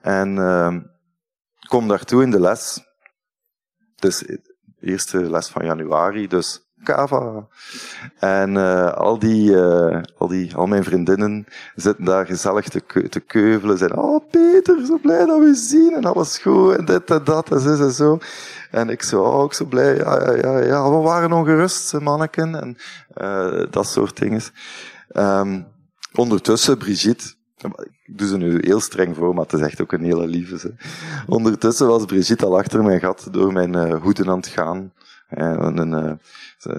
En 0.00 0.36
uh, 0.36 0.76
kom 1.68 1.88
daartoe 1.88 2.22
in 2.22 2.30
de 2.30 2.40
les. 2.40 2.80
Dus 3.94 4.18
de 4.18 4.40
eerste 4.80 5.30
les 5.30 5.48
van 5.48 5.64
januari, 5.64 6.26
dus 6.26 6.65
Kava. 6.86 7.46
En 8.18 8.54
uh, 8.54 8.92
al, 8.92 9.18
die, 9.18 9.50
uh, 9.50 10.02
al, 10.18 10.28
die, 10.28 10.56
al 10.56 10.66
mijn 10.66 10.84
vriendinnen 10.84 11.46
zitten 11.74 12.04
daar 12.04 12.26
gezellig 12.26 12.68
te, 12.68 13.08
te 13.08 13.20
keuvelen. 13.20 13.78
Zijn, 13.78 13.96
oh 13.96 14.24
Peter, 14.30 14.86
zo 14.86 14.98
blij 15.02 15.24
dat 15.24 15.38
we 15.38 15.54
zien 15.54 15.94
en 15.94 16.04
alles 16.04 16.38
goed 16.38 16.76
en 16.76 16.84
dit 16.84 17.10
en 17.10 17.24
dat 17.24 17.50
en 17.50 17.60
zo 17.60 17.84
en 17.84 17.92
zo. 17.92 18.18
En 18.70 18.90
ik 18.90 19.02
zo, 19.02 19.22
oh, 19.22 19.38
ook 19.38 19.54
zo 19.54 19.64
blij, 19.64 19.96
ja, 19.96 20.32
ja, 20.32 20.58
ja, 20.58 20.90
we 20.90 20.96
waren 20.96 21.32
ongerust, 21.32 22.00
manneken. 22.00 22.54
En 22.60 22.76
uh, 23.16 23.66
dat 23.70 23.86
soort 23.86 24.18
dingen. 24.18 24.42
Um, 25.16 25.66
ondertussen, 26.14 26.78
Brigitte, 26.78 27.34
ik 28.04 28.18
doe 28.18 28.28
ze 28.28 28.36
nu 28.36 28.58
heel 28.60 28.80
streng 28.80 29.16
voor, 29.16 29.34
maar 29.34 29.44
het 29.44 29.52
is 29.52 29.60
echt 29.60 29.80
ook 29.80 29.92
een 29.92 30.04
hele 30.04 30.26
lieve. 30.26 30.58
Ze. 30.58 30.74
Ondertussen 31.26 31.86
was 31.86 32.04
Brigitte 32.04 32.46
al 32.46 32.58
achter 32.58 32.82
mijn 32.82 33.00
gat 33.00 33.28
door 33.30 33.52
mijn 33.52 33.92
hoeden 33.92 34.28
aan 34.28 34.36
het 34.36 34.46
gaan. 34.46 34.92
Uh, 35.30 36.12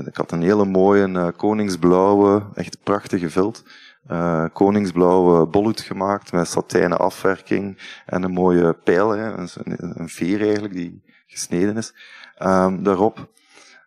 ik 0.06 0.16
had 0.16 0.32
een 0.32 0.42
hele 0.42 0.66
mooie 0.66 1.08
uh, 1.08 1.28
koningsblauwe, 1.36 2.44
echt 2.54 2.84
prachtige 2.84 3.30
vilt. 3.30 3.64
Uh, 4.12 4.46
koningsblauwe 4.54 5.48
bolhoed 5.48 5.82
gemaakt 5.82 6.32
met 6.32 6.48
satijnen 6.48 6.98
afwerking 6.98 7.78
en 8.06 8.24
een 8.24 8.32
mooie 8.32 8.74
pijl, 8.74 9.10
hè, 9.10 9.38
een, 9.38 9.50
een 10.00 10.10
veer 10.10 10.42
eigenlijk 10.42 10.74
die 10.74 11.04
gesneden 11.26 11.78
is. 11.78 11.94
Um, 12.40 12.84
daarop 12.84 13.30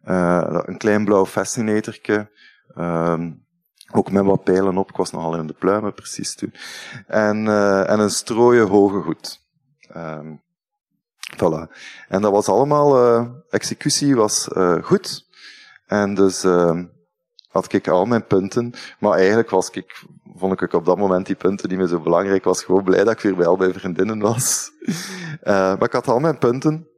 een 0.03 0.79
klein 0.79 1.05
blauw 1.05 1.27
fascinatorke. 1.27 2.31
Um, 2.79 3.45
ook 3.93 4.11
met 4.11 4.25
wat 4.25 4.45
pijlen 4.45 4.77
op. 4.77 4.89
Ik 4.89 4.97
was 4.97 5.11
nogal 5.11 5.37
in 5.37 5.47
de 5.47 5.53
pluimen 5.53 5.95
precies 5.95 6.35
toen. 6.35 6.53
En, 7.07 7.37
en 7.87 8.01
een 8.01 8.11
strooien 8.11 8.69
hoge 8.69 8.97
hoed. 8.97 9.41
Um, 9.97 10.41
Voilà. 11.37 11.71
En 12.09 12.23
dat 12.23 12.33
was 12.33 12.49
allemaal, 12.49 13.05
uh, 13.05 13.27
executie 13.51 14.17
was 14.17 14.49
uh, 14.57 14.83
goed. 14.83 15.29
En 15.87 16.15
dus 16.15 16.45
uh, 16.45 16.81
had 17.49 17.73
ik 17.73 17.89
al 17.89 18.05
mijn 18.05 18.27
punten. 18.27 18.75
Maar 18.99 19.19
eigenlijk 19.19 19.51
was 19.51 19.71
ik, 19.71 20.05
vond 20.37 20.61
ik 20.61 20.73
op 20.73 20.85
dat 20.85 20.99
moment 20.99 21.27
die 21.27 21.37
punten 21.37 21.69
niet 21.69 21.79
meer 21.79 21.87
zo 21.87 22.01
belangrijk. 22.01 22.45
was 22.45 22.65
gewoon 22.65 22.85
blij 22.85 23.05
dat 23.05 23.13
ik 23.13 23.21
weer 23.21 23.37
bij 23.37 23.47
al 23.47 23.57
mijn 23.57 23.73
vriendinnen 23.73 24.19
was. 24.19 24.71
maar 25.45 25.83
ik 25.83 25.93
had 25.93 26.09
al 26.09 26.19
mijn 26.19 26.39
punten. 26.39 26.89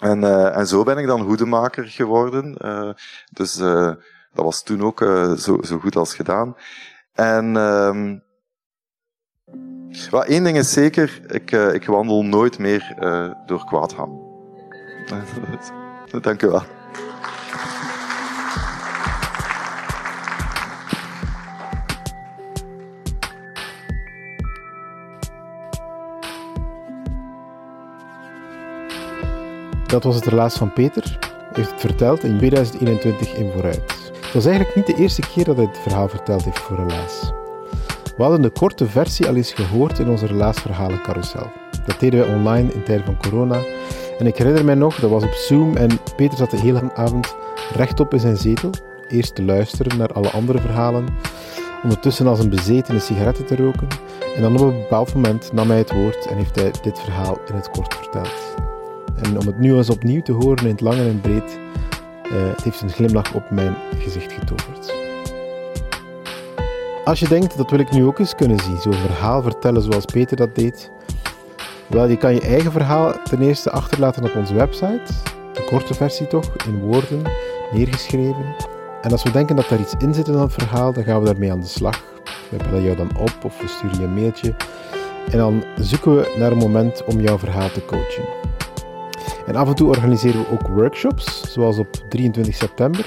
En, 0.00 0.24
en 0.54 0.66
zo 0.66 0.82
ben 0.82 0.98
ik 0.98 1.06
dan 1.06 1.20
hoedemaker 1.20 1.84
geworden. 1.84 2.56
dus 3.32 3.54
dat 4.32 4.44
was 4.44 4.62
toen 4.62 4.82
ook 4.82 4.98
zo, 5.38 5.58
zo 5.62 5.78
goed 5.78 5.96
als 5.96 6.14
gedaan. 6.14 6.56
En 7.12 7.52
maar 10.10 10.22
één 10.26 10.44
ding 10.44 10.56
is 10.56 10.72
zeker, 10.72 11.20
ik, 11.26 11.52
uh, 11.52 11.74
ik 11.74 11.86
wandel 11.86 12.24
nooit 12.24 12.58
meer 12.58 12.96
uh, 13.00 13.30
door 13.46 13.64
Kwaadham. 13.64 14.20
Dank 16.20 16.42
u 16.42 16.48
wel. 16.48 16.62
Dat 29.86 30.04
was 30.04 30.14
het 30.14 30.26
relaas 30.26 30.56
van 30.56 30.72
Peter. 30.72 31.18
Hij 31.20 31.48
heeft 31.52 31.70
het 31.70 31.80
verteld 31.80 32.24
in 32.24 32.36
2021 32.38 33.34
in 33.34 33.50
Vooruit. 33.52 33.82
Het 34.20 34.32
was 34.32 34.44
eigenlijk 34.44 34.76
niet 34.76 34.86
de 34.86 35.02
eerste 35.02 35.20
keer 35.20 35.44
dat 35.44 35.56
hij 35.56 35.64
het 35.64 35.78
verhaal 35.78 36.08
verteld 36.08 36.44
heeft 36.44 36.58
voor 36.58 36.76
Relaas. 36.76 37.39
We 38.20 38.26
hadden 38.26 38.44
de 38.44 38.58
korte 38.58 38.86
versie 38.86 39.28
al 39.28 39.36
eens 39.36 39.52
gehoord 39.52 39.98
in 39.98 40.08
onze 40.08 40.26
relaasverhalen 40.26 41.02
carousel. 41.02 41.52
Dat 41.86 42.00
deden 42.00 42.20
wij 42.20 42.34
online 42.34 42.72
in 42.72 42.82
tijden 42.82 43.04
van 43.04 43.16
corona. 43.16 43.58
En 44.18 44.26
ik 44.26 44.36
herinner 44.36 44.64
mij 44.64 44.74
nog, 44.74 44.94
dat 44.94 45.10
was 45.10 45.22
op 45.22 45.32
Zoom 45.32 45.76
en 45.76 45.90
Peter 46.16 46.38
zat 46.38 46.50
de 46.50 46.56
hele 46.56 46.94
avond 46.94 47.36
rechtop 47.74 48.12
in 48.12 48.20
zijn 48.20 48.36
zetel. 48.36 48.70
Eerst 49.08 49.34
te 49.34 49.42
luisteren 49.42 49.98
naar 49.98 50.12
alle 50.12 50.30
andere 50.30 50.58
verhalen, 50.58 51.06
ondertussen 51.82 52.26
als 52.26 52.38
een 52.38 52.50
bezetene 52.50 52.98
sigaretten 52.98 53.46
te 53.46 53.56
roken. 53.56 53.88
En 54.36 54.42
dan 54.42 54.54
op 54.54 54.60
een 54.60 54.80
bepaald 54.80 55.14
moment 55.14 55.52
nam 55.52 55.68
hij 55.68 55.78
het 55.78 55.92
woord 55.92 56.26
en 56.26 56.36
heeft 56.36 56.54
hij 56.54 56.70
dit 56.82 56.98
verhaal 56.98 57.38
in 57.48 57.54
het 57.54 57.70
kort 57.70 57.94
verteld. 57.94 58.54
En 59.22 59.38
om 59.38 59.46
het 59.46 59.58
nu 59.58 59.76
eens 59.76 59.90
opnieuw 59.90 60.22
te 60.22 60.32
horen 60.32 60.64
in 60.64 60.70
het 60.70 60.80
lang 60.80 60.98
en 60.98 61.20
breed, 61.20 61.58
uh, 62.24 62.32
het 62.32 62.64
heeft 62.64 62.80
een 62.80 62.90
glimlach 62.90 63.34
op 63.34 63.50
mijn 63.50 63.74
gezicht 63.98 64.32
getoverd. 64.32 64.99
Als 67.10 67.20
je 67.20 67.28
denkt, 67.28 67.56
dat 67.56 67.70
wil 67.70 67.78
ik 67.78 67.90
nu 67.90 68.04
ook 68.04 68.18
eens 68.18 68.34
kunnen 68.34 68.58
zien, 68.60 68.80
zo'n 68.80 68.92
verhaal 68.92 69.42
vertellen 69.42 69.82
zoals 69.82 70.04
Peter 70.04 70.36
dat 70.36 70.54
deed. 70.54 70.90
Wel, 71.86 72.06
je 72.06 72.16
kan 72.16 72.34
je 72.34 72.40
eigen 72.40 72.72
verhaal 72.72 73.22
ten 73.22 73.42
eerste 73.42 73.70
achterlaten 73.70 74.24
op 74.24 74.34
onze 74.36 74.54
website. 74.54 75.12
De 75.52 75.64
korte 75.64 75.94
versie 75.94 76.26
toch, 76.26 76.56
in 76.66 76.80
woorden, 76.80 77.22
neergeschreven. 77.72 78.54
En 79.02 79.10
als 79.10 79.22
we 79.22 79.30
denken 79.30 79.56
dat 79.56 79.68
daar 79.68 79.80
iets 79.80 79.94
in 79.98 80.14
zit 80.14 80.26
in 80.26 80.32
dat 80.32 80.52
verhaal, 80.52 80.92
dan 80.92 81.04
gaan 81.04 81.20
we 81.20 81.26
daarmee 81.26 81.52
aan 81.52 81.60
de 81.60 81.66
slag. 81.66 82.02
We 82.48 82.56
bellen 82.56 82.82
jou 82.82 82.96
dan 82.96 83.18
op 83.18 83.36
of 83.44 83.60
we 83.60 83.68
sturen 83.68 83.98
je 83.98 84.04
een 84.04 84.14
mailtje. 84.14 84.54
En 85.30 85.38
dan 85.38 85.64
zoeken 85.76 86.16
we 86.16 86.34
naar 86.38 86.52
een 86.52 86.58
moment 86.58 87.04
om 87.04 87.20
jouw 87.20 87.38
verhaal 87.38 87.70
te 87.70 87.84
coachen. 87.84 88.24
En 89.46 89.56
af 89.56 89.68
en 89.68 89.74
toe 89.74 89.88
organiseren 89.88 90.40
we 90.40 90.50
ook 90.50 90.68
workshops, 90.68 91.52
zoals 91.52 91.78
op 91.78 91.88
23 92.08 92.54
september 92.54 93.06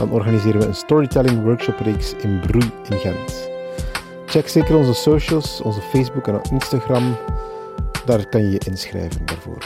dan 0.00 0.10
organiseren 0.10 0.60
we 0.60 0.66
een 0.66 0.74
storytelling 0.74 1.42
workshop 1.42 1.78
reeks 1.78 2.14
in 2.14 2.40
Broei 2.40 2.70
in 2.88 2.98
Gent. 2.98 3.50
Check 4.26 4.48
zeker 4.48 4.76
onze 4.76 4.94
socials, 4.94 5.60
onze 5.60 5.80
Facebook 5.80 6.26
en 6.26 6.40
Instagram. 6.50 7.16
Daar 8.04 8.28
kan 8.28 8.40
je 8.40 8.50
je 8.50 8.58
inschrijven 8.58 9.26
daarvoor. 9.26 9.64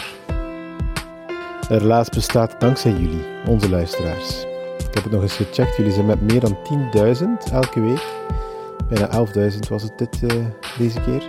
Relaas 1.68 2.08
bestaat 2.08 2.60
dankzij 2.60 2.92
jullie, 2.92 3.24
onze 3.46 3.70
luisteraars. 3.70 4.44
Ik 4.78 4.94
heb 4.94 5.02
het 5.02 5.12
nog 5.12 5.22
eens 5.22 5.36
gecheckt, 5.36 5.76
jullie 5.76 5.92
zijn 5.92 6.06
met 6.06 6.20
meer 6.20 6.40
dan 6.40 6.58
10.000 7.46 7.52
elke 7.52 7.80
week. 7.80 8.04
Bijna 8.88 9.26
11.000 9.52 9.58
was 9.68 9.82
het 9.82 9.98
dit, 9.98 10.22
uh, 10.22 10.44
deze 10.78 11.00
keer. 11.00 11.22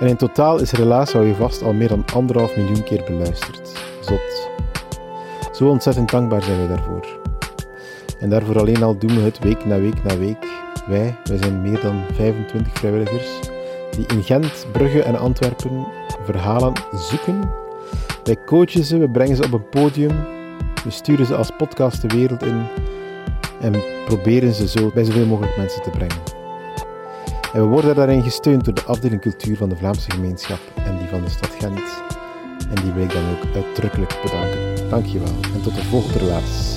En 0.00 0.08
in 0.08 0.16
totaal 0.16 0.60
is 0.60 0.72
Relaas, 0.72 1.12
hou 1.12 1.26
je 1.26 1.34
vast, 1.34 1.62
al 1.62 1.72
meer 1.72 1.88
dan 1.88 2.04
anderhalf 2.14 2.56
miljoen 2.56 2.84
keer 2.84 3.04
beluisterd. 3.06 3.72
Zot. 4.00 4.50
Zo 5.52 5.68
ontzettend 5.68 6.10
dankbaar 6.10 6.42
zijn 6.42 6.60
we 6.60 6.68
daarvoor. 6.68 7.31
En 8.22 8.30
daarvoor 8.30 8.58
alleen 8.58 8.82
al 8.82 8.98
doen 8.98 9.14
we 9.14 9.20
het 9.20 9.38
week 9.38 9.64
na 9.64 9.80
week 9.80 10.04
na 10.04 10.18
week. 10.18 10.46
Wij, 10.86 11.16
wij 11.24 11.36
zijn 11.36 11.62
meer 11.62 11.80
dan 11.80 12.02
25 12.14 12.72
vrijwilligers 12.72 13.38
die 13.90 14.06
in 14.06 14.22
Gent, 14.22 14.66
Brugge 14.72 15.02
en 15.02 15.18
Antwerpen 15.18 15.86
verhalen 16.24 16.72
zoeken. 16.92 17.50
Wij 18.24 18.36
coachen 18.46 18.84
ze, 18.84 18.98
we 18.98 19.08
brengen 19.08 19.36
ze 19.36 19.44
op 19.44 19.52
een 19.52 19.68
podium, 19.68 20.24
we 20.84 20.90
sturen 20.90 21.26
ze 21.26 21.36
als 21.36 21.50
podcast 21.56 22.00
de 22.02 22.16
wereld 22.16 22.42
in 22.42 22.66
en 23.60 23.74
proberen 24.04 24.52
ze 24.52 24.68
zo 24.68 24.90
bij 24.94 25.04
zoveel 25.04 25.26
mogelijk 25.26 25.56
mensen 25.56 25.82
te 25.82 25.90
brengen. 25.90 26.22
En 27.52 27.60
we 27.60 27.66
worden 27.66 27.94
daarin 27.94 28.22
gesteund 28.22 28.64
door 28.64 28.74
de 28.74 28.84
afdeling 28.84 29.20
cultuur 29.20 29.56
van 29.56 29.68
de 29.68 29.76
Vlaamse 29.76 30.10
gemeenschap 30.10 30.60
en 30.74 30.98
die 30.98 31.08
van 31.08 31.24
de 31.24 31.30
stad 31.30 31.50
Gent. 31.58 32.02
En 32.74 32.82
die 32.82 32.92
wil 32.92 33.04
ik 33.04 33.12
dan 33.12 33.24
ook 33.30 33.54
uitdrukkelijk 33.54 34.20
bedanken. 34.22 34.88
Dankjewel 34.90 35.34
en 35.54 35.62
tot 35.62 35.74
de 35.74 35.82
volgende 35.82 36.18
relaas. 36.18 36.74